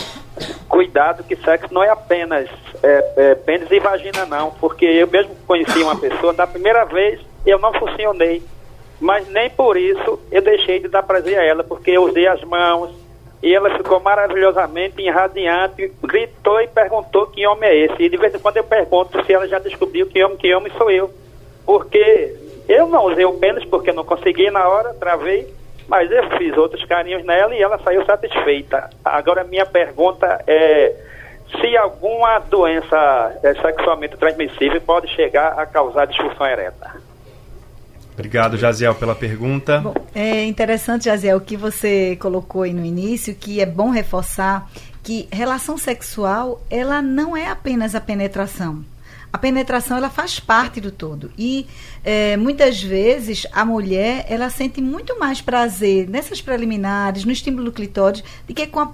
cuidado 0.68 1.24
que 1.24 1.34
sexo 1.34 1.72
não 1.72 1.82
é 1.82 1.88
apenas 1.88 2.46
é, 2.82 3.12
é, 3.16 3.34
pênis 3.34 3.70
e 3.70 3.80
vagina 3.80 4.26
não, 4.26 4.50
porque 4.50 4.84
eu 4.84 5.06
mesmo 5.06 5.34
conheci 5.46 5.82
uma 5.82 5.96
pessoa, 5.96 6.34
da 6.34 6.46
primeira 6.46 6.84
vez 6.84 7.18
eu 7.46 7.58
não 7.58 7.72
funcionei, 7.72 8.42
mas 9.00 9.26
nem 9.28 9.48
por 9.48 9.78
isso 9.78 10.20
eu 10.30 10.42
deixei 10.42 10.78
de 10.78 10.88
dar 10.88 11.02
prazer 11.02 11.38
a 11.38 11.44
ela, 11.44 11.64
porque 11.64 11.92
eu 11.92 12.04
usei 12.04 12.26
as 12.26 12.44
mãos, 12.44 12.90
e 13.42 13.54
ela 13.54 13.78
ficou 13.78 13.98
maravilhosamente 14.00 15.00
irradiante, 15.00 15.90
gritou 16.02 16.60
e 16.60 16.68
perguntou 16.68 17.28
que 17.28 17.46
homem 17.46 17.70
é 17.70 17.76
esse. 17.86 18.02
E 18.02 18.10
de 18.10 18.18
vez 18.18 18.34
em 18.34 18.38
quando 18.38 18.58
eu 18.58 18.64
pergunto 18.64 19.24
se 19.24 19.32
ela 19.32 19.48
já 19.48 19.58
descobriu 19.58 20.06
que 20.06 20.22
homem, 20.22 20.36
que 20.36 20.54
homem 20.54 20.70
sou 20.76 20.90
eu. 20.90 21.10
Porque 21.64 22.49
eu 22.70 22.86
não 22.86 23.06
usei 23.06 23.24
o 23.24 23.32
pênis 23.32 23.64
porque 23.64 23.92
não 23.92 24.04
consegui 24.04 24.48
na 24.48 24.68
hora, 24.68 24.94
travei, 24.94 25.52
mas 25.88 26.08
eu 26.10 26.22
fiz 26.38 26.56
outros 26.56 26.84
carinhos 26.84 27.24
nela 27.24 27.52
e 27.52 27.60
ela 27.60 27.78
saiu 27.80 28.04
satisfeita. 28.06 28.88
Agora, 29.04 29.42
minha 29.42 29.66
pergunta 29.66 30.40
é 30.46 30.94
se 31.60 31.76
alguma 31.76 32.38
doença 32.38 33.36
é, 33.42 33.54
sexualmente 33.54 34.16
transmissível 34.16 34.80
pode 34.82 35.08
chegar 35.08 35.58
a 35.58 35.66
causar 35.66 36.06
disfunção 36.06 36.46
ereta. 36.46 36.94
Obrigado, 38.12 38.56
Jaziel, 38.56 38.94
pela 38.94 39.16
pergunta. 39.16 39.78
Bom, 39.78 39.94
é 40.14 40.44
interessante, 40.44 41.06
Jaziel, 41.06 41.38
o 41.38 41.40
que 41.40 41.56
você 41.56 42.16
colocou 42.16 42.62
aí 42.62 42.72
no 42.72 42.84
início, 42.84 43.34
que 43.34 43.60
é 43.60 43.66
bom 43.66 43.90
reforçar 43.90 44.68
que 45.02 45.28
relação 45.32 45.76
sexual, 45.76 46.60
ela 46.70 47.02
não 47.02 47.36
é 47.36 47.48
apenas 47.48 47.96
a 47.96 48.00
penetração 48.00 48.84
a 49.32 49.38
penetração 49.38 49.96
ela 49.96 50.10
faz 50.10 50.40
parte 50.40 50.80
do 50.80 50.90
todo. 50.90 51.30
E 51.38 51.66
é, 52.04 52.36
muitas 52.36 52.82
vezes 52.82 53.46
a 53.52 53.64
mulher 53.64 54.26
ela 54.28 54.50
sente 54.50 54.80
muito 54.80 55.18
mais 55.18 55.40
prazer 55.40 56.08
nessas 56.08 56.40
preliminares 56.40 57.24
no 57.24 57.32
estímulo 57.32 57.70
clitóris 57.70 58.24
do 58.46 58.54
que 58.54 58.66
com 58.66 58.80
a, 58.80 58.92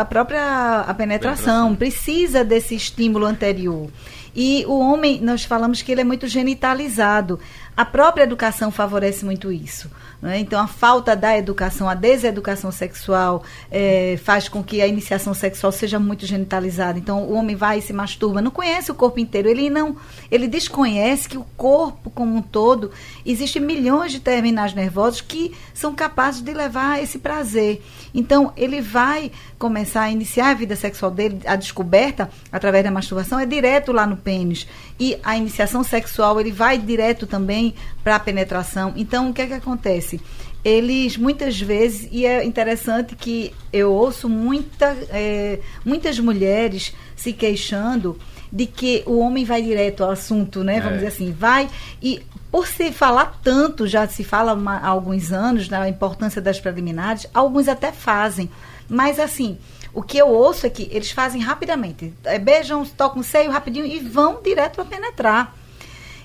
a 0.00 0.04
própria 0.04 0.80
a 0.80 0.94
penetração. 0.94 1.74
penetração. 1.74 1.76
Precisa 1.76 2.44
desse 2.44 2.74
estímulo 2.74 3.26
anterior. 3.26 3.90
E 4.36 4.64
o 4.66 4.78
homem 4.78 5.20
nós 5.20 5.44
falamos 5.44 5.82
que 5.82 5.92
ele 5.92 6.00
é 6.00 6.04
muito 6.04 6.26
genitalizado. 6.26 7.38
A 7.76 7.84
própria 7.84 8.24
educação 8.24 8.70
favorece 8.70 9.24
muito 9.24 9.50
isso 9.50 9.90
né? 10.24 10.38
Então, 10.38 10.58
a 10.58 10.66
falta 10.66 11.14
da 11.14 11.36
educação, 11.36 11.86
a 11.86 11.92
deseducação 11.92 12.72
sexual, 12.72 13.44
é, 13.70 14.18
faz 14.24 14.48
com 14.48 14.64
que 14.64 14.80
a 14.80 14.86
iniciação 14.86 15.34
sexual 15.34 15.70
seja 15.70 15.98
muito 15.98 16.24
genitalizada. 16.24 16.98
Então, 16.98 17.24
o 17.24 17.34
homem 17.34 17.54
vai 17.54 17.80
e 17.80 17.82
se 17.82 17.92
masturba, 17.92 18.40
não 18.40 18.50
conhece 18.50 18.90
o 18.90 18.94
corpo 18.94 19.20
inteiro, 19.20 19.50
ele 19.50 19.68
não, 19.68 19.96
ele 20.30 20.48
desconhece 20.48 21.28
que 21.28 21.36
o 21.36 21.44
corpo 21.58 22.08
como 22.08 22.34
um 22.36 22.40
todo 22.40 22.90
existe 23.26 23.60
milhões 23.60 24.12
de 24.12 24.20
terminais 24.20 24.72
nervosos 24.72 25.20
que 25.20 25.54
são 25.74 25.94
capazes 25.94 26.40
de 26.40 26.54
levar 26.54 27.02
esse 27.02 27.18
prazer. 27.18 27.82
Então, 28.14 28.50
ele 28.56 28.80
vai 28.80 29.30
começar 29.58 30.04
a 30.04 30.10
iniciar 30.10 30.52
a 30.52 30.54
vida 30.54 30.74
sexual 30.74 31.10
dele, 31.10 31.40
a 31.44 31.54
descoberta 31.54 32.30
através 32.50 32.82
da 32.82 32.90
masturbação 32.90 33.38
é 33.38 33.44
direto 33.44 33.92
lá 33.92 34.06
no 34.06 34.16
pênis. 34.16 34.66
E 34.98 35.18
a 35.22 35.36
iniciação 35.36 35.82
sexual, 35.82 36.40
ele 36.40 36.52
vai 36.52 36.78
direto 36.78 37.26
também 37.26 37.74
para 38.02 38.16
a 38.16 38.20
penetração. 38.20 38.92
Então, 38.96 39.30
o 39.30 39.34
que 39.34 39.42
é 39.42 39.46
que 39.46 39.52
acontece? 39.52 40.20
Eles 40.64 41.16
muitas 41.16 41.60
vezes, 41.60 42.08
e 42.10 42.24
é 42.24 42.44
interessante 42.44 43.14
que 43.16 43.52
eu 43.72 43.92
ouço 43.92 44.28
muita, 44.28 44.96
é, 45.10 45.58
muitas 45.84 46.18
mulheres 46.18 46.94
se 47.16 47.32
queixando 47.32 48.18
de 48.50 48.66
que 48.66 49.02
o 49.04 49.18
homem 49.18 49.44
vai 49.44 49.60
direto 49.60 50.04
ao 50.04 50.12
assunto, 50.12 50.62
né? 50.62 50.78
Vamos 50.78 50.92
é. 50.92 50.96
dizer 50.96 51.08
assim, 51.08 51.32
vai 51.32 51.68
e 52.00 52.22
por 52.52 52.68
se 52.68 52.92
falar 52.92 53.40
tanto, 53.42 53.84
já 53.84 54.06
se 54.06 54.22
fala 54.22 54.56
há 54.80 54.86
alguns 54.86 55.32
anos 55.32 55.66
da 55.66 55.88
importância 55.88 56.40
das 56.40 56.60
preliminares, 56.60 57.26
alguns 57.34 57.66
até 57.66 57.90
fazem, 57.90 58.48
mas 58.88 59.18
assim, 59.18 59.58
o 59.94 60.02
que 60.02 60.18
eu 60.18 60.28
ouço 60.28 60.66
é 60.66 60.70
que 60.70 60.88
eles 60.90 61.10
fazem 61.10 61.40
rapidamente, 61.40 62.12
é, 62.24 62.38
beijam, 62.38 62.84
tocam 62.84 63.20
o 63.20 63.24
seio 63.24 63.50
rapidinho 63.50 63.86
e 63.86 63.98
vão 64.00 64.42
direto 64.42 64.74
para 64.74 64.84
penetrar. 64.84 65.56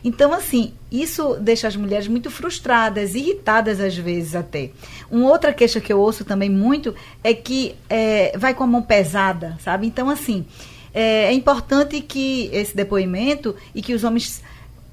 Então, 0.03 0.33
assim, 0.33 0.73
isso 0.91 1.35
deixa 1.41 1.67
as 1.67 1.75
mulheres 1.75 2.07
muito 2.07 2.31
frustradas, 2.31 3.15
irritadas 3.15 3.79
às 3.79 3.95
vezes 3.95 4.33
até. 4.33 4.71
Uma 5.11 5.29
outra 5.29 5.53
queixa 5.53 5.81
que 5.81 5.91
eu 5.91 5.99
ouço 5.99 6.23
também 6.23 6.49
muito 6.49 6.95
é 7.23 7.33
que 7.33 7.75
é, 7.89 8.37
vai 8.37 8.53
com 8.53 8.63
a 8.63 8.67
mão 8.67 8.81
pesada, 8.81 9.57
sabe? 9.59 9.85
Então, 9.85 10.09
assim, 10.09 10.45
é, 10.93 11.25
é 11.25 11.33
importante 11.33 11.99
que 12.01 12.49
esse 12.53 12.75
depoimento 12.75 13.55
e 13.75 13.81
que 13.81 13.93
os 13.93 14.03
homens 14.03 14.41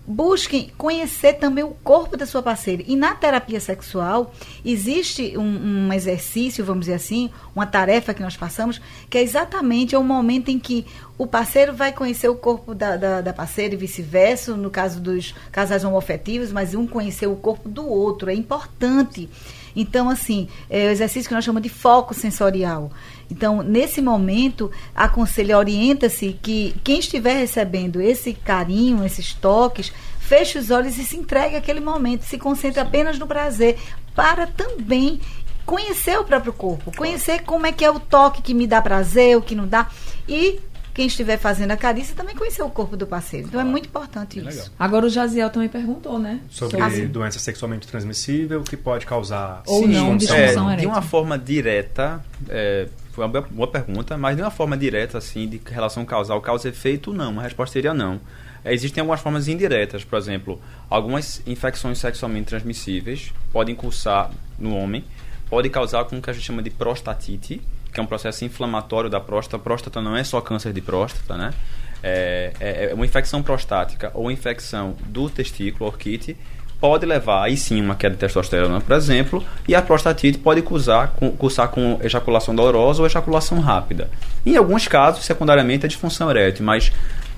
busquem 0.07 0.71
conhecer 0.79 1.35
também 1.35 1.65
o 1.65 1.77
corpo 1.83 2.17
da 2.17 2.25
sua 2.25 2.43
parceira. 2.43 2.83
E 2.87 2.95
na 2.95 3.15
terapia 3.15 3.59
sexual, 3.59 4.33
existe 4.65 5.37
um, 5.37 5.89
um, 5.89 5.93
exercício, 5.93 6.65
vamos 6.65 6.87
dizer 6.87 6.95
assim, 6.95 7.31
uma 7.55 7.67
tarefa 7.67 8.15
que 8.15 8.23
nós 8.23 8.37
passamos, 8.37 8.81
que 9.11 9.19
é 9.19 9.23
exatamente 9.23 9.97
o 9.97 10.03
momento 10.03 10.49
em 10.49 10.59
que 10.59 10.87
o 11.19 11.27
parceiro 11.27 11.75
vai 11.75 11.93
conhecer 11.93 12.29
o 12.29 12.37
corpo 12.37 12.75
da, 12.75 12.97
da, 12.97 13.21
da 13.21 13.33
parceira 13.33 13.75
e 13.75 13.77
vice-versa, 13.77 14.55
no 14.57 14.71
caso 14.71 15.01
dos 15.01 15.35
casais 15.51 15.83
homofetivos, 15.83 16.53
mas 16.53 16.75
um 16.75 16.87
conhecer 16.87 17.27
o 17.27 17.37
corpo 17.37 17.69
do 17.69 17.89
outro. 17.89 18.31
É 18.31 18.35
importante. 18.35 19.29
Então, 19.77 20.09
assim, 20.09 20.49
é 20.71 20.87
o 20.87 20.91
exercício 20.91 21.29
que 21.29 21.35
nós 21.35 21.45
chamamos 21.45 21.63
de 21.63 21.69
foco 21.69 22.15
sensorial. 22.15 22.91
Então, 23.31 23.63
nesse 23.63 24.01
momento, 24.01 24.71
aconselha, 24.95 25.59
orienta-se 25.59 26.39
que 26.41 26.75
quem 26.83 26.99
estiver 26.99 27.35
recebendo 27.35 28.01
esse 28.01 28.33
carinho, 28.33 29.05
esses 29.05 29.35
toques, 29.35 29.93
feche 30.19 30.59
os 30.59 30.71
olhos 30.71 30.97
e 30.97 31.05
se 31.05 31.17
entregue 31.17 31.57
àquele 31.57 31.81
momento, 31.81 32.23
se 32.23 32.39
concentre 32.39 32.81
apenas 32.81 33.19
no 33.19 33.27
prazer, 33.27 33.77
para 34.15 34.47
também 34.47 35.21
conhecer 35.67 36.19
o 36.19 36.25
próprio 36.25 36.53
corpo, 36.53 36.97
conhecer 36.97 37.43
como 37.43 37.67
é 37.67 37.73
que 37.73 37.85
é 37.85 37.91
o 37.91 37.99
toque 37.99 38.41
que 38.41 38.55
me 38.55 38.67
dá 38.67 38.81
prazer, 38.81 39.37
o 39.37 39.43
que 39.43 39.55
não 39.55 39.67
dá. 39.67 39.89
E 40.29 40.61
quem 40.97 41.09
estiver 41.09 41.37
fazendo 41.37 41.73
a 41.73 41.77
carícia 41.77 42.17
também 42.17 42.35
conhecer 42.35 42.63
o 42.63 42.71
corpo 42.71 42.97
do 42.97 43.07
parceiro. 43.07 43.49
Então 43.49 43.61
é 43.61 43.65
muito 43.65 43.87
importante 43.87 44.39
isso. 44.39 44.49
Legal. 44.49 44.67
Agora 44.79 45.05
o 45.05 45.11
Jaziel 45.11 45.51
também 45.51 45.69
perguntou, 45.69 46.19
né? 46.19 46.41
Sobre, 46.49 46.79
Sobre 46.79 47.07
doença 47.07 47.39
sexualmente 47.39 47.87
transmissível 47.87 48.63
que 48.63 48.79
pode 48.79 49.05
causar 49.05 49.63
ou 49.67 49.83
sim, 49.83 49.89
não 49.89 50.17
disfunção 50.17 50.71
é, 50.71 50.77
De 50.77 50.87
uma 50.87 51.03
forma 51.03 51.39
direta, 51.39 52.25
é, 52.49 52.89
foi 53.13 53.27
uma 53.27 53.43
boa 53.43 53.69
pergunta, 53.69 54.17
mas 54.17 54.37
de 54.37 54.43
uma 54.43 54.51
forma 54.51 54.75
direta, 54.75 55.19
assim, 55.19 55.47
de 55.47 55.61
relação 55.67 56.03
causal, 56.07 56.41
causa-efeito, 56.41 57.13
não. 57.13 57.39
A 57.39 57.43
resposta 57.43 57.75
seria 57.75 57.93
não. 57.93 58.19
existem 58.65 59.03
algumas 59.03 59.21
formas 59.21 59.49
indiretas, 59.49 60.03
por 60.03 60.19
exemplo, 60.19 60.59
algumas 60.89 61.43
infecções 61.47 61.99
sexualmente 61.99 62.47
transmissíveis 62.47 63.35
podem 63.53 63.75
cursar 63.75 64.31
no 64.59 64.75
homem, 64.75 65.05
pode 65.51 65.69
causar 65.69 66.07
com 66.07 66.17
o 66.17 66.23
que 66.23 66.31
a 66.31 66.33
gente 66.33 66.47
chama 66.47 66.63
de 66.63 66.71
prostatite, 66.71 67.61
que 67.93 68.01
é 68.01 68.03
um 68.03 68.07
processo 68.07 68.45
inflamatório 68.45 69.09
da 69.09 69.21
próstata. 69.21 69.63
Próstata 69.63 70.01
não 70.01 70.17
é 70.17 70.25
só 70.25 70.41
câncer 70.41 70.73
de 70.73 70.81
próstata, 70.81 71.37
né? 71.37 71.53
É, 72.03 72.53
é, 72.61 72.91
é 72.91 72.95
uma 72.95 73.07
infecção 73.07 73.43
prostática 73.43 74.11
ou 74.15 74.31
infecção 74.31 74.97
do 75.07 75.29
testículo, 75.31 75.87
orquite, 75.87 76.37
pode 76.81 77.07
levar 77.07 77.45
aí 77.45 77.57
sim 77.57 77.81
uma 77.81 77.95
queda 77.95 78.15
de 78.15 78.21
testosterona, 78.21 78.81
por 78.81 78.95
exemplo, 78.95 79.45
e 79.67 79.75
a 79.75 79.83
prostatite 79.83 80.39
pode 80.39 80.63
cursar 80.63 81.13
com, 81.17 81.31
cursar 81.33 81.69
com 81.69 81.99
ejaculação 82.03 82.55
dolorosa 82.55 83.01
ou 83.01 83.07
ejaculação 83.07 83.61
rápida. 83.61 84.11
Em 84.45 84.57
alguns 84.57 84.87
casos, 84.87 85.25
secundariamente, 85.25 85.87
é 85.87 85.89
disfunção 85.89 86.31
erétil, 86.31 86.65
mas 86.65 86.93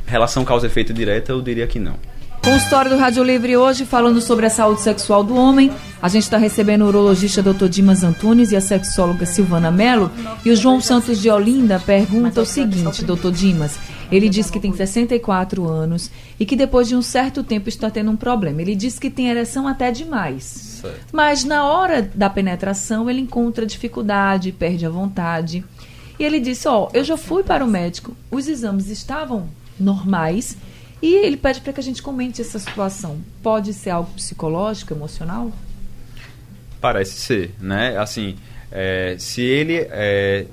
relação 0.06 0.44
causa-efeito 0.44 0.92
direta 0.92 1.32
eu 1.32 1.40
diria 1.40 1.66
que 1.66 1.78
não. 1.78 1.94
Consultório 2.42 2.90
do 2.90 2.96
Rádio 2.96 3.22
Livre 3.22 3.56
hoje 3.56 3.84
falando 3.84 4.20
sobre 4.20 4.46
a 4.46 4.50
saúde 4.50 4.80
sexual 4.80 5.22
do 5.22 5.34
homem. 5.34 5.70
A 6.00 6.08
gente 6.08 6.22
está 6.22 6.38
recebendo 6.38 6.82
o 6.82 6.88
urologista 6.88 7.42
Dr. 7.42 7.66
Dimas 7.68 8.02
Antunes 8.02 8.52
e 8.52 8.56
a 8.56 8.60
sexóloga 8.60 9.26
Silvana 9.26 9.70
Mello. 9.70 10.10
E 10.44 10.50
o 10.50 10.56
João 10.56 10.80
Santos 10.80 11.20
de 11.20 11.28
Olinda 11.28 11.78
pergunta 11.78 12.40
o 12.40 12.46
seguinte, 12.46 13.04
Dr. 13.04 13.30
Dimas. 13.30 13.78
Ele 14.10 14.28
diz 14.28 14.50
que 14.50 14.58
tem 14.58 14.72
64 14.72 15.68
anos 15.68 16.10
e 16.40 16.46
que 16.46 16.56
depois 16.56 16.88
de 16.88 16.96
um 16.96 17.02
certo 17.02 17.42
tempo 17.42 17.68
está 17.68 17.90
tendo 17.90 18.10
um 18.10 18.16
problema. 18.16 18.62
Ele 18.62 18.74
diz 18.74 18.98
que 18.98 19.10
tem 19.10 19.28
ereção 19.28 19.68
até 19.68 19.90
demais. 19.90 20.44
Certo. 20.80 21.06
Mas 21.12 21.44
na 21.44 21.64
hora 21.66 22.00
da 22.14 22.30
penetração 22.30 23.10
ele 23.10 23.20
encontra 23.20 23.66
dificuldade, 23.66 24.52
perde 24.52 24.86
a 24.86 24.90
vontade. 24.90 25.64
E 26.18 26.24
ele 26.24 26.40
disse: 26.40 26.66
Ó, 26.66 26.84
oh, 26.84 26.90
eu 26.94 27.04
já 27.04 27.16
fui 27.16 27.42
para 27.42 27.64
o 27.64 27.68
médico, 27.68 28.16
os 28.30 28.48
exames 28.48 28.88
estavam 28.88 29.48
normais 29.78 30.56
e 31.00 31.14
ele 31.14 31.36
pede 31.36 31.60
para 31.60 31.72
que 31.72 31.80
a 31.80 31.82
gente 31.82 32.02
comente 32.02 32.40
essa 32.40 32.58
situação. 32.58 33.20
Pode 33.42 33.72
ser 33.72 33.90
algo 33.90 34.10
psicológico, 34.12 34.92
emocional? 34.92 35.52
Parece 36.80 37.12
ser, 37.12 37.54
né? 37.60 37.96
Assim, 37.98 38.36
é, 38.70 39.16
se 39.18 39.42
ele 39.42 39.86
é, 39.90 40.46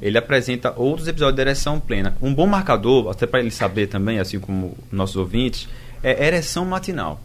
ele 0.00 0.16
apresenta 0.16 0.72
outros 0.76 1.08
episódios 1.08 1.36
de 1.36 1.40
ereção 1.42 1.80
plena. 1.80 2.16
Um 2.22 2.32
bom 2.32 2.46
marcador, 2.46 3.10
até 3.10 3.26
para 3.26 3.40
ele 3.40 3.50
saber 3.50 3.88
também, 3.88 4.18
assim 4.18 4.38
como 4.38 4.76
nossos 4.90 5.16
ouvintes, 5.16 5.68
é 6.02 6.26
ereção 6.26 6.64
matinal. 6.64 7.20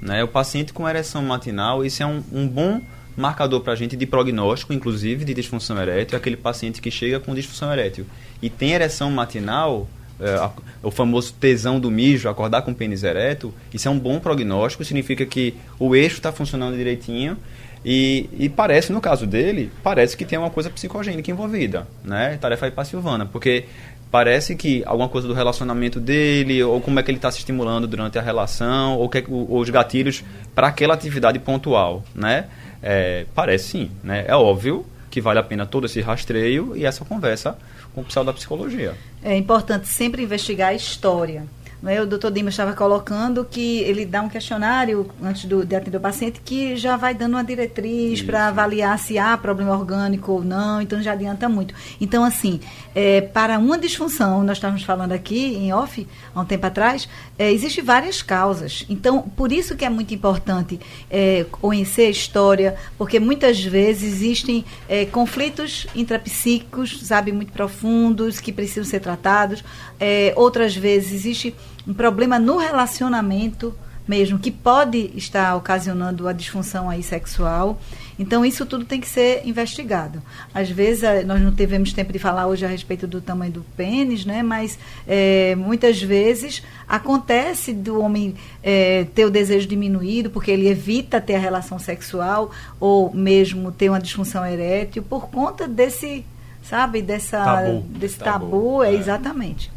Né? 0.00 0.24
O 0.24 0.28
paciente 0.28 0.72
com 0.72 0.88
ereção 0.88 1.22
matinal, 1.22 1.84
isso 1.84 2.02
é 2.02 2.06
um, 2.06 2.22
um 2.32 2.48
bom 2.48 2.80
marcador 3.16 3.60
para 3.60 3.74
a 3.74 3.76
gente 3.76 3.96
de 3.96 4.06
prognóstico, 4.06 4.72
inclusive 4.72 5.24
de 5.24 5.34
disfunção 5.34 5.80
erétil, 5.80 6.16
é 6.16 6.18
aquele 6.18 6.36
paciente 6.36 6.80
que 6.80 6.90
chega 6.90 7.20
com 7.20 7.34
disfunção 7.34 7.72
erétil 7.72 8.06
e 8.42 8.50
tem 8.50 8.72
ereção 8.72 9.10
matinal, 9.10 9.88
é, 10.20 10.50
o 10.82 10.90
famoso 10.90 11.32
tesão 11.34 11.80
do 11.80 11.90
mijo, 11.90 12.28
acordar 12.28 12.62
com 12.62 12.72
pênis 12.72 13.02
ereto, 13.02 13.52
isso 13.72 13.88
é 13.88 13.90
um 13.90 13.98
bom 13.98 14.20
prognóstico, 14.20 14.84
significa 14.84 15.26
que 15.26 15.54
o 15.78 15.94
eixo 15.94 16.16
está 16.16 16.32
funcionando 16.32 16.76
direitinho 16.76 17.36
e, 17.84 18.30
e, 18.38 18.48
parece, 18.48 18.92
no 18.92 19.00
caso 19.00 19.26
dele, 19.26 19.70
parece 19.82 20.16
que 20.16 20.24
tem 20.24 20.38
uma 20.38 20.48
coisa 20.48 20.70
psicogênica 20.70 21.30
envolvida, 21.30 21.86
né? 22.02 22.38
Tarefa 22.40 22.66
aí 22.66 22.72
para 22.72 22.84
Silvana, 22.84 23.26
porque 23.26 23.66
parece 24.10 24.56
que 24.56 24.82
alguma 24.86 25.08
coisa 25.08 25.28
do 25.28 25.34
relacionamento 25.34 26.00
dele, 26.00 26.62
ou 26.62 26.80
como 26.80 26.98
é 26.98 27.02
que 27.02 27.10
ele 27.10 27.18
está 27.18 27.30
se 27.30 27.38
estimulando 27.38 27.86
durante 27.86 28.18
a 28.18 28.22
relação, 28.22 28.96
ou, 28.96 29.08
que, 29.08 29.22
ou 29.28 29.58
os 29.58 29.68
gatilhos 29.68 30.24
para 30.54 30.68
aquela 30.68 30.94
atividade 30.94 31.38
pontual, 31.38 32.02
né? 32.14 32.46
É, 32.82 33.26
parece 33.34 33.68
sim, 33.68 33.90
né? 34.02 34.24
É 34.26 34.34
óbvio 34.34 34.86
que 35.10 35.20
vale 35.20 35.38
a 35.38 35.42
pena 35.42 35.66
todo 35.66 35.84
esse 35.84 36.00
rastreio 36.00 36.74
e 36.74 36.86
essa 36.86 37.04
conversa 37.04 37.56
com 37.94 38.00
o 38.00 38.04
pessoal 38.04 38.24
da 38.24 38.32
psicologia. 38.32 38.96
É 39.22 39.36
importante 39.36 39.86
sempre 39.86 40.22
investigar 40.22 40.70
a 40.70 40.74
história. 40.74 41.46
Né? 41.84 42.00
O 42.00 42.06
doutor 42.06 42.30
Dimas 42.30 42.54
estava 42.54 42.72
colocando 42.72 43.44
que 43.44 43.80
ele 43.80 44.06
dá 44.06 44.22
um 44.22 44.28
questionário 44.30 45.06
antes 45.22 45.44
do, 45.44 45.66
de 45.66 45.76
atender 45.76 45.98
o 45.98 46.00
paciente 46.00 46.40
que 46.42 46.76
já 46.76 46.96
vai 46.96 47.14
dando 47.14 47.34
uma 47.34 47.44
diretriz 47.44 48.22
para 48.22 48.48
avaliar 48.48 48.98
se 48.98 49.18
há 49.18 49.36
problema 49.36 49.72
orgânico 49.76 50.32
ou 50.32 50.42
não, 50.42 50.80
então 50.80 51.02
já 51.02 51.12
adianta 51.12 51.46
muito. 51.46 51.74
Então, 52.00 52.24
assim, 52.24 52.58
é, 52.94 53.20
para 53.20 53.58
uma 53.58 53.76
disfunção, 53.76 54.42
nós 54.42 54.56
estávamos 54.56 54.82
falando 54.82 55.12
aqui 55.12 55.56
em 55.56 55.74
off, 55.74 56.06
há 56.34 56.40
um 56.40 56.44
tempo 56.46 56.64
atrás, 56.64 57.06
é, 57.38 57.52
existem 57.52 57.84
várias 57.84 58.22
causas. 58.22 58.86
Então, 58.88 59.20
por 59.20 59.52
isso 59.52 59.76
que 59.76 59.84
é 59.84 59.90
muito 59.90 60.14
importante 60.14 60.80
é, 61.10 61.44
conhecer 61.50 62.06
a 62.06 62.10
história, 62.10 62.76
porque 62.96 63.20
muitas 63.20 63.62
vezes 63.62 64.14
existem 64.14 64.64
é, 64.88 65.04
conflitos 65.04 65.86
intrapsíquicos, 65.94 67.00
sabe, 67.02 67.30
muito 67.30 67.52
profundos, 67.52 68.40
que 68.40 68.50
precisam 68.50 68.84
ser 68.84 69.00
tratados. 69.00 69.62
É, 70.00 70.32
outras 70.34 70.74
vezes 70.74 71.12
existe 71.12 71.54
um 71.86 71.94
problema 71.94 72.38
no 72.38 72.56
relacionamento 72.56 73.74
mesmo, 74.06 74.38
que 74.38 74.50
pode 74.50 75.10
estar 75.14 75.56
ocasionando 75.56 76.28
a 76.28 76.32
disfunção 76.32 76.90
aí 76.90 77.02
sexual. 77.02 77.80
Então, 78.18 78.44
isso 78.44 78.64
tudo 78.66 78.84
tem 78.84 79.00
que 79.00 79.08
ser 79.08 79.42
investigado. 79.46 80.22
Às 80.52 80.70
vezes, 80.70 81.02
eh, 81.02 81.24
nós 81.24 81.40
não 81.40 81.52
tivemos 81.52 81.92
tempo 81.92 82.12
de 82.12 82.18
falar 82.18 82.46
hoje 82.46 82.64
a 82.64 82.68
respeito 82.68 83.06
do 83.06 83.20
tamanho 83.20 83.52
do 83.52 83.62
pênis, 83.76 84.24
né? 84.24 84.42
mas 84.42 84.78
é, 85.06 85.54
muitas 85.56 86.00
vezes 86.00 86.62
acontece 86.86 87.72
do 87.72 88.00
homem 88.00 88.34
é, 88.62 89.06
ter 89.14 89.24
o 89.24 89.30
desejo 89.30 89.66
diminuído, 89.66 90.30
porque 90.30 90.50
ele 90.50 90.68
evita 90.68 91.20
ter 91.20 91.36
a 91.36 91.40
relação 91.40 91.78
sexual, 91.78 92.50
ou 92.78 93.12
mesmo 93.12 93.72
ter 93.72 93.88
uma 93.88 94.00
disfunção 94.00 94.46
erétil, 94.46 95.02
por 95.02 95.28
conta 95.28 95.66
desse, 95.66 96.24
sabe, 96.62 97.00
dessa, 97.00 97.42
tabu. 97.42 97.80
desse 97.88 98.18
tabu, 98.18 98.44
tabu 98.44 98.82
é, 98.82 98.94
é, 98.94 98.94
exatamente. 98.94 99.73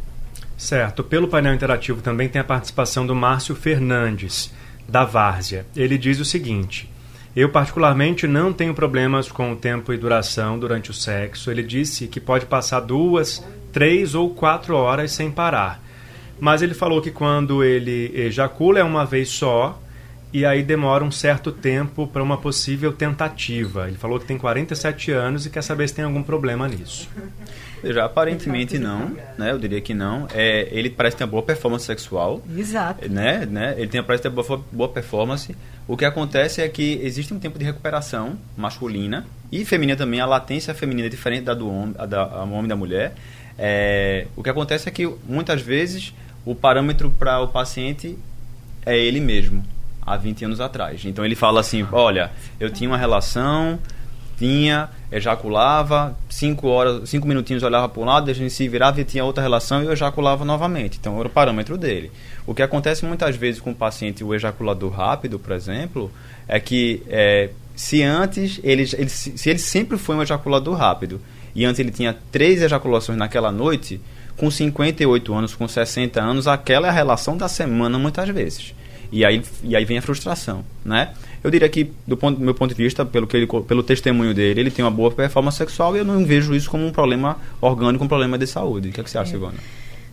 Certo. 0.58 1.04
Pelo 1.04 1.28
painel 1.28 1.54
interativo 1.54 2.02
também 2.02 2.28
tem 2.28 2.42
a 2.42 2.44
participação 2.44 3.06
do 3.06 3.14
Márcio 3.14 3.56
Fernandes, 3.56 4.52
da 4.90 5.06
Várzea. 5.06 5.68
Ele 5.76 6.00
diz 6.00 6.20
o 6.20 6.26
seguinte: 6.26 6.90
Eu, 7.36 7.50
particularmente, 7.50 8.26
não 8.26 8.52
tenho 8.52 8.74
problemas 8.74 9.32
com 9.32 9.52
o 9.52 9.56
tempo 9.56 9.94
e 9.94 9.98
duração 9.98 10.58
durante 10.58 10.90
o 10.90 10.96
sexo. 10.96 11.52
Ele 11.52 11.62
disse 11.62 12.08
que 12.08 12.20
pode 12.20 12.48
passar 12.48 12.80
duas, 12.80 13.46
três 13.72 14.16
ou 14.16 14.32
quatro 14.32 14.76
horas 14.76 15.12
sem 15.12 15.30
parar. 15.30 15.80
Mas 16.40 16.64
ele 16.64 16.74
falou 16.74 17.02
que 17.02 17.12
quando 17.12 17.64
ele 17.64 18.12
ejacula 18.16 18.80
é 18.80 18.84
uma 18.84 19.06
vez 19.06 19.30
só 19.30 19.80
e 20.34 20.46
aí 20.46 20.62
demora 20.62 21.04
um 21.04 21.12
certo 21.12 21.52
tempo 21.52 22.06
para 22.08 22.22
uma 22.22 22.38
possível 22.38 22.92
tentativa. 22.92 23.88
Ele 23.88 23.98
falou 23.98 24.20
que 24.20 24.26
tem 24.26 24.38
47 24.38 25.12
anos 25.12 25.46
e 25.46 25.50
quer 25.50 25.62
saber 25.62 25.88
se 25.88 25.96
tem 25.96 26.06
algum 26.06 26.22
problema 26.22 26.68
nisso. 26.68 27.10
Já 27.84 28.06
aparentemente 28.06 28.78
não, 28.78 29.16
né? 29.38 29.52
Eu 29.52 29.60
diria 29.60 29.82
que 29.82 29.94
não. 29.94 30.28
É, 30.34 30.68
ele 30.72 30.90
parece 30.90 31.18
ter 31.18 31.24
uma 31.24 31.30
boa 31.30 31.44
performance 31.44 31.86
sexual. 31.86 32.42
Exato. 32.56 33.10
Né? 33.10 33.46
né? 33.46 33.76
Ele 33.78 33.88
tem, 33.88 34.02
parece 34.04 34.24
ter 34.24 34.30
boa, 34.30 34.64
boa 34.72 34.90
performance. 34.90 35.56
O 35.88 35.96
que 35.96 36.06
acontece 36.06 36.62
é 36.62 36.68
que 36.68 37.00
existe 37.04 37.34
um 37.34 37.40
tempo 37.40 37.58
de 37.58 37.66
recuperação 37.66 38.38
masculina 38.56 39.26
e 39.52 39.64
feminina 39.64 39.98
também. 39.98 40.20
A 40.20 40.26
latência 40.26 40.74
feminina 40.74 41.08
é 41.08 41.10
diferente 41.10 41.44
da 41.44 41.54
do 41.54 41.70
homem, 41.70 41.94
da, 41.94 42.06
da 42.06 42.44
homem 42.44 42.66
e 42.66 42.68
da 42.68 42.76
mulher. 42.76 43.14
É, 43.58 44.28
o 44.36 44.44
que 44.44 44.50
acontece 44.50 44.88
é 44.88 44.92
que 44.92 45.08
muitas 45.28 45.62
vezes 45.62 46.14
o 46.46 46.54
parâmetro 46.54 47.10
para 47.12 47.40
o 47.42 47.48
paciente 47.48 48.18
é 48.86 48.98
ele 48.98 49.20
mesmo, 49.20 49.64
há 50.02 50.16
20 50.16 50.46
anos 50.46 50.62
atrás. 50.62 51.04
Então 51.06 51.26
ele 51.26 51.36
fala 51.36 51.60
assim: 51.60 51.86
olha, 51.92 52.32
eu 52.60 52.70
tinha 52.70 52.90
uma 52.90 52.98
relação 52.98 53.80
vinha, 54.38 54.90
ejaculava, 55.12 56.18
cinco 56.30 56.68
horas, 56.68 57.10
cinco 57.10 57.28
minutinhos 57.28 57.64
olhava 57.64 57.88
para 57.88 58.02
um 58.02 58.06
lado, 58.06 58.34
gente 58.34 58.54
se 58.54 58.68
virava 58.68 59.00
e 59.00 59.04
tinha 59.04 59.24
outra 59.24 59.42
relação 59.42 59.82
e 59.82 59.86
eu 59.86 59.94
ejaculava 59.94 60.44
novamente. 60.44 60.98
Então 61.00 61.18
era 61.20 61.28
o 61.28 61.32
parâmetro 61.32 61.78
dele. 61.78 62.12
O 62.46 62.54
que 62.54 62.62
acontece 62.62 63.06
muitas 63.06 63.36
vezes 63.36 63.62
com 63.62 63.72
o 63.72 63.76
paciente, 63.76 64.24
o 64.24 64.34
ejaculador 64.34 64.92
rápido, 64.92 65.40
por 65.40 65.54
exemplo, 65.54 66.12
é 66.48 66.60
que 66.60 67.02
é, 67.08 67.50
se 67.76 68.04
antes 68.04 68.60
ele, 68.64 68.84
ele, 68.98 69.10
se 69.10 69.50
ele 69.50 69.60
sempre 69.60 69.98
foi 69.98 70.16
um 70.16 70.22
ejaculador 70.22 70.76
rápido 70.76 71.22
e 71.56 71.66
antes 71.66 71.80
ele 71.80 71.92
tinha 71.92 72.16
três 72.32 72.62
ejaculações 72.62 73.18
naquela 73.18 73.52
noite, 73.52 74.00
com 74.36 74.52
58 74.52 75.34
anos, 75.34 75.56
com 75.56 75.68
60 75.68 76.22
anos, 76.22 76.48
aquela 76.48 76.88
é 76.88 76.90
a 76.90 76.94
relação 76.94 77.36
da 77.36 77.48
semana 77.48 77.98
muitas 77.98 78.30
vezes. 78.30 78.74
E 79.12 79.26
aí, 79.26 79.42
e 79.64 79.76
aí 79.76 79.86
vem 79.86 79.98
a 79.98 80.02
frustração, 80.02 80.64
né? 80.84 81.14
Eu 81.44 81.52
diria 81.52 81.70
que, 81.70 81.92
do, 82.06 82.18
ponto, 82.18 82.38
do 82.38 82.44
meu 82.44 82.54
ponto 82.54 82.74
de 82.74 82.84
vista, 82.84 83.06
pelo, 83.06 83.28
que 83.28 83.38
ele, 83.38 83.48
pelo 83.68 83.84
testemunho 83.84 84.34
dele, 84.34 84.60
ele 84.60 84.72
tem 84.72 84.84
uma 84.84 84.92
boa 84.92 85.12
performance 85.12 85.58
sexual 85.58 85.96
e 85.96 86.00
eu 86.00 86.06
não 86.06 86.26
vejo 86.26 86.54
isso 86.54 86.70
como 86.70 86.86
um 86.86 86.92
problema 86.92 87.38
orgânico, 87.62 88.04
um 88.04 88.08
problema 88.08 88.38
de 88.38 88.48
saúde. 88.48 88.90
O 88.90 88.92
que, 88.92 89.02
é 89.02 89.04
que 89.04 89.10
você 89.10 89.18
acha, 89.18 89.30
é. 89.30 89.32
Silvana? 89.32 89.58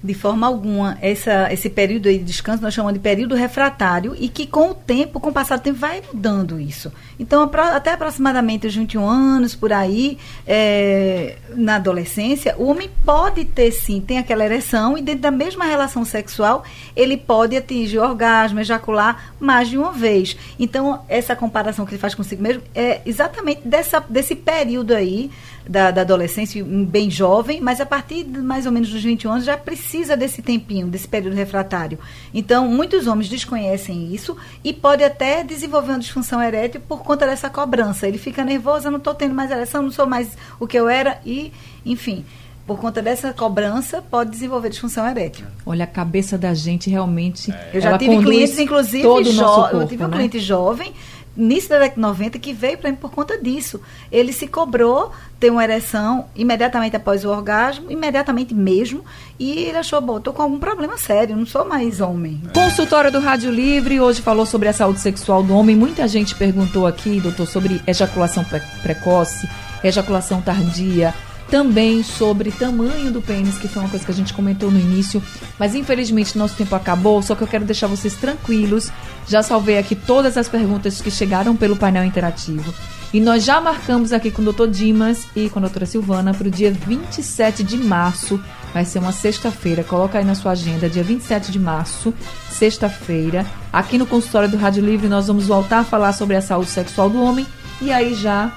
De 0.05 0.13
forma 0.13 0.47
alguma 0.47 0.99
essa, 1.01 1.51
esse 1.51 1.71
período 1.71 2.11
de 2.11 2.19
descanso 2.19 2.63
nós 2.63 2.75
chamamos 2.75 2.93
de 2.93 3.01
período 3.01 3.35
refratário 3.35 4.15
e 4.19 4.29
que 4.29 4.47
com 4.47 4.71
o 4.71 4.75
tempo, 4.75 5.19
com 5.19 5.31
o 5.31 5.33
passar 5.33 5.57
do 5.57 5.63
tempo, 5.63 5.79
vai 5.79 6.03
mudando 6.13 6.61
isso. 6.61 6.93
Então, 7.19 7.51
até 7.73 7.95
aproximadamente 7.95 8.67
os 8.67 8.77
21 8.77 9.09
anos, 9.09 9.55
por 9.55 9.73
aí, 9.73 10.19
é, 10.47 11.37
na 11.57 11.77
adolescência, 11.77 12.55
o 12.59 12.67
homem 12.67 12.91
pode 13.03 13.47
ter 13.47 13.71
sim, 13.73 13.99
tem 13.99 14.19
aquela 14.19 14.45
ereção 14.45 14.99
e 14.99 15.01
dentro 15.01 15.23
da 15.23 15.31
mesma 15.31 15.65
relação 15.65 16.05
sexual, 16.05 16.65
ele 16.95 17.17
pode 17.17 17.57
atingir 17.57 17.99
orgasmo, 17.99 18.61
ejacular 18.61 19.33
mais 19.41 19.71
de 19.71 19.79
uma 19.79 19.93
vez. 19.93 20.37
Então, 20.59 21.03
essa 21.09 21.35
comparação 21.35 21.87
que 21.87 21.93
ele 21.93 22.01
faz 22.01 22.15
consigo 22.15 22.43
mesmo 22.43 22.63
é 22.75 23.01
exatamente 23.07 23.63
dessa, 23.67 24.01
desse 24.01 24.37
período 24.37 24.93
aí 24.93 25.31
da, 25.69 25.91
da 25.91 26.03
adolescência, 26.03 26.65
bem 26.65 27.11
jovem, 27.11 27.61
mas 27.61 27.81
a 27.81 27.87
partir 27.87 28.25
de 28.25 28.39
mais 28.41 28.67
ou 28.67 28.73
menos 28.73 28.91
dos 28.91 29.03
21 29.03 29.33
anos 29.33 29.45
já 29.45 29.57
precisa 29.57 30.17
desse 30.17 30.43
tempinho, 30.43 30.87
desse 30.87 31.09
período 31.09 31.35
refratário. 31.35 31.99
Então, 32.33 32.69
muitos 32.69 33.07
homens 33.07 33.29
desconhecem 33.29 34.15
isso 34.15 34.37
e 34.63 34.73
pode 34.73 35.03
até 35.03 35.43
desenvolver 35.43 35.93
uma 35.93 35.99
disfunção 35.99 36.43
erétil 36.43 36.81
por 36.87 37.03
conta 37.03 37.27
dessa 37.27 37.49
cobrança. 37.49 38.07
Ele 38.07 38.19
fica 38.19 38.45
nervoso, 38.45 38.87
eu 38.87 38.91
não 38.91 38.99
estou 38.99 39.15
tendo 39.15 39.35
mais 39.35 39.51
ereção, 39.51 39.83
não 39.83 39.91
sou 39.91 40.07
mais 40.07 40.37
o 40.61 40.67
que 40.67 40.79
eu 40.79 40.89
era 40.89 41.19
e, 41.25 41.53
enfim 41.85 42.25
por 42.67 42.79
conta 42.79 43.03
dessa 43.03 43.33
cobrança, 43.33 44.03
pode 44.11 44.31
desenvolver 44.31 44.71
disfunção 44.71 45.07
erétil. 45.07 45.47
Olha, 45.67 45.85
a 45.85 45.87
cabeça 45.87 46.39
da 46.39 46.55
gente 46.55 46.89
realmente. 46.89 47.53
É. 47.53 47.71
Eu 47.75 47.81
já 47.83 47.99
tive 47.99 48.19
clientes, 48.23 48.59
inclusive, 48.59 49.03
jovens. 49.03 49.83
Eu 49.83 49.87
tive 49.87 50.05
um 50.05 50.09
né? 50.09 50.17
cliente 50.17 50.39
jovem 50.39 50.95
início 51.37 51.69
da 51.69 51.79
década 51.79 51.95
de 51.95 52.01
90 52.01 52.39
que 52.39 52.53
veio 52.53 52.79
para 52.79 52.91
mim 52.91 52.97
por 52.97 53.11
conta 53.11 53.41
disso. 53.41 53.81
Ele 54.11 54.33
se 54.33 54.47
cobrou 54.47 55.13
ter 55.39 55.51
uma 55.51 55.63
ereção 55.63 56.27
imediatamente 56.35 56.97
após 56.97 57.25
o 57.25 57.29
orgasmo, 57.29 57.91
imediatamente 57.91 58.55
mesmo, 58.55 59.05
e 59.39 59.65
ele 59.65 59.77
achou, 59.77 60.01
bom, 60.01 60.21
tô 60.21 60.33
com 60.33 60.43
algum 60.43 60.59
problema 60.59 60.97
sério, 60.97 61.37
não 61.37 61.45
sou 61.45 61.65
mais 61.65 62.01
homem. 62.01 62.41
Consultório 62.55 63.11
do 63.11 63.21
Rádio 63.21 63.51
Livre 63.51 64.01
hoje 64.01 64.23
falou 64.23 64.47
sobre 64.47 64.69
a 64.69 64.73
saúde 64.73 65.01
sexual 65.01 65.43
do 65.43 65.55
homem. 65.55 65.77
Muita 65.77 66.07
gente 66.09 66.35
perguntou 66.35 66.87
aqui, 66.87 67.21
doutor, 67.21 67.47
sobre 67.47 67.83
ejaculação 67.87 68.45
precoce, 68.83 69.49
ejaculação 69.83 70.41
tardia, 70.41 71.13
também 71.55 72.03
sobre 72.03 72.51
tamanho 72.51 73.13
do 73.13 73.23
pênis, 73.23 73.57
que 73.59 73.69
foi 73.69 73.81
uma 73.81 73.89
coisa 73.89 74.05
que 74.05 74.11
a 74.11 74.15
gente 74.15 74.35
comentou 74.35 74.73
no 74.73 74.81
início, 74.81 75.23
mas 75.57 75.77
infelizmente 75.77 76.37
nosso 76.37 76.57
tempo 76.57 76.75
acabou, 76.75 77.23
só 77.23 77.37
que 77.37 77.43
eu 77.43 77.47
quero 77.47 77.65
deixar 77.65 77.87
vocês 77.87 78.17
tranquilos. 78.17 78.91
Já 79.29 79.41
salvei 79.41 79.79
aqui 79.79 79.95
todas 79.95 80.37
as 80.37 80.49
perguntas 80.49 81.01
que 81.01 81.13
chegaram 81.13 81.55
pelo 81.55 81.77
painel 81.77 82.05
interativo. 82.05 82.75
E 83.13 83.21
nós 83.21 83.45
já 83.45 83.61
marcamos 83.61 84.13
aqui 84.13 84.33
com 84.33 84.43
o 84.43 84.53
Dr. 84.53 84.67
Dimas 84.67 85.29
e 85.37 85.49
com 85.49 85.61
a 85.61 85.63
doutora 85.63 85.87
Silvana 85.87 86.35
para 86.35 86.49
o 86.49 86.51
dia 86.51 86.73
27 86.73 87.63
de 87.63 87.77
março. 87.77 88.41
Vai 88.73 88.85
ser 88.85 88.99
uma 88.99 89.13
sexta-feira. 89.13 89.85
Coloca 89.85 90.19
aí 90.19 90.25
na 90.25 90.35
sua 90.35 90.51
agenda, 90.51 90.91
dia 90.91 91.05
27 91.05 91.53
de 91.53 91.61
março, 91.61 92.13
sexta-feira. 92.51 93.47
Aqui 93.73 93.97
no 93.97 94.07
consultório 94.07 94.49
do 94.49 94.57
Rádio 94.57 94.85
Livre, 94.85 95.07
nós 95.07 95.29
vamos 95.29 95.47
voltar 95.47 95.79
a 95.79 95.85
falar 95.85 96.15
sobre 96.15 96.35
a 96.35 96.43
saúde 96.43 96.71
sexual 96.71 97.09
do 97.09 97.23
homem. 97.23 97.47
E 97.81 97.93
aí 97.93 98.13
já 98.13 98.53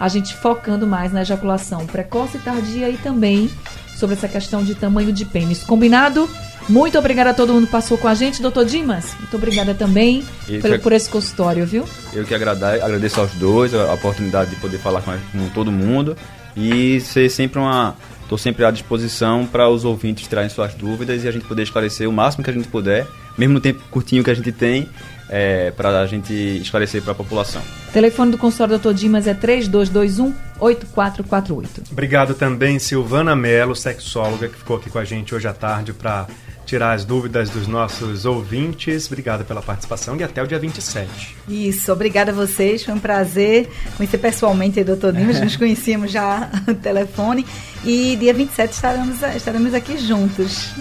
a 0.00 0.08
gente 0.08 0.34
focando 0.34 0.86
mais 0.86 1.12
na 1.12 1.20
ejaculação 1.20 1.86
precoce 1.86 2.38
e 2.38 2.40
tardia 2.40 2.88
e 2.88 2.96
também 2.96 3.50
sobre 3.94 4.16
essa 4.16 4.26
questão 4.26 4.64
de 4.64 4.74
tamanho 4.74 5.12
de 5.12 5.26
pênis. 5.26 5.62
Combinado? 5.62 6.28
Muito 6.68 6.98
obrigada 6.98 7.30
a 7.30 7.34
todo 7.34 7.52
mundo 7.52 7.66
que 7.66 7.72
passou 7.72 7.98
com 7.98 8.08
a 8.08 8.14
gente, 8.14 8.40
doutor 8.40 8.64
Dimas. 8.64 9.14
Muito 9.18 9.36
obrigada 9.36 9.74
também 9.74 10.24
por, 10.62 10.78
por, 10.78 10.92
esse 10.92 11.10
consultório, 11.10 11.66
viu? 11.66 11.84
Eu 12.14 12.24
que 12.24 12.34
agradeço 12.34 13.20
aos 13.20 13.32
dois 13.32 13.74
a 13.74 13.92
oportunidade 13.92 14.50
de 14.50 14.56
poder 14.56 14.78
falar 14.78 15.02
com, 15.02 15.12
com 15.32 15.48
todo 15.50 15.70
mundo 15.70 16.16
e 16.56 17.00
ser 17.00 17.28
sempre 17.28 17.58
uma. 17.58 17.94
Estou 18.22 18.38
sempre 18.38 18.64
à 18.64 18.70
disposição 18.70 19.44
para 19.44 19.68
os 19.68 19.84
ouvintes 19.84 20.28
tirarem 20.28 20.48
suas 20.48 20.72
dúvidas 20.72 21.24
e 21.24 21.28
a 21.28 21.32
gente 21.32 21.44
poder 21.46 21.64
esclarecer 21.64 22.08
o 22.08 22.12
máximo 22.12 22.44
que 22.44 22.50
a 22.50 22.52
gente 22.52 22.68
puder, 22.68 23.04
mesmo 23.40 23.54
no 23.54 23.60
tempo 23.60 23.82
curtinho 23.90 24.22
que 24.22 24.30
a 24.30 24.34
gente 24.34 24.52
tem, 24.52 24.86
é, 25.30 25.70
para 25.70 26.00
a 26.00 26.06
gente 26.06 26.34
esclarecer 26.60 27.00
para 27.00 27.12
a 27.12 27.14
população. 27.14 27.62
O 27.88 27.92
telefone 27.92 28.32
do 28.32 28.38
consultório 28.38 28.78
Dr. 28.78 28.92
Dimas 28.92 29.26
é 29.26 29.32
3221 29.32 30.34
8448. 30.60 31.90
Obrigado 31.90 32.34
também, 32.34 32.78
Silvana 32.78 33.34
Mello, 33.34 33.74
sexóloga, 33.74 34.46
que 34.48 34.58
ficou 34.58 34.76
aqui 34.76 34.90
com 34.90 34.98
a 34.98 35.04
gente 35.04 35.34
hoje 35.34 35.48
à 35.48 35.54
tarde 35.54 35.94
para 35.94 36.26
tirar 36.66 36.92
as 36.92 37.04
dúvidas 37.04 37.48
dos 37.48 37.66
nossos 37.66 38.26
ouvintes. 38.26 39.06
Obrigado 39.06 39.44
pela 39.46 39.62
participação 39.62 40.16
e 40.16 40.22
até 40.22 40.42
o 40.42 40.46
dia 40.46 40.58
27. 40.58 41.08
Isso, 41.48 41.90
obrigada 41.90 42.32
a 42.32 42.34
vocês. 42.34 42.84
Foi 42.84 42.92
um 42.92 43.00
prazer 43.00 43.70
conhecer 43.96 44.18
pessoalmente 44.18 44.78
o 44.80 44.84
Dr. 44.84 45.12
Dimas. 45.12 45.40
Nos 45.40 45.56
conhecíamos 45.56 46.12
já 46.12 46.50
no 46.66 46.74
telefone. 46.74 47.46
E 47.84 48.16
dia 48.16 48.34
27 48.34 48.72
estaremos, 48.72 49.22
estaremos 49.34 49.72
aqui 49.72 49.96
juntos. 49.96 50.72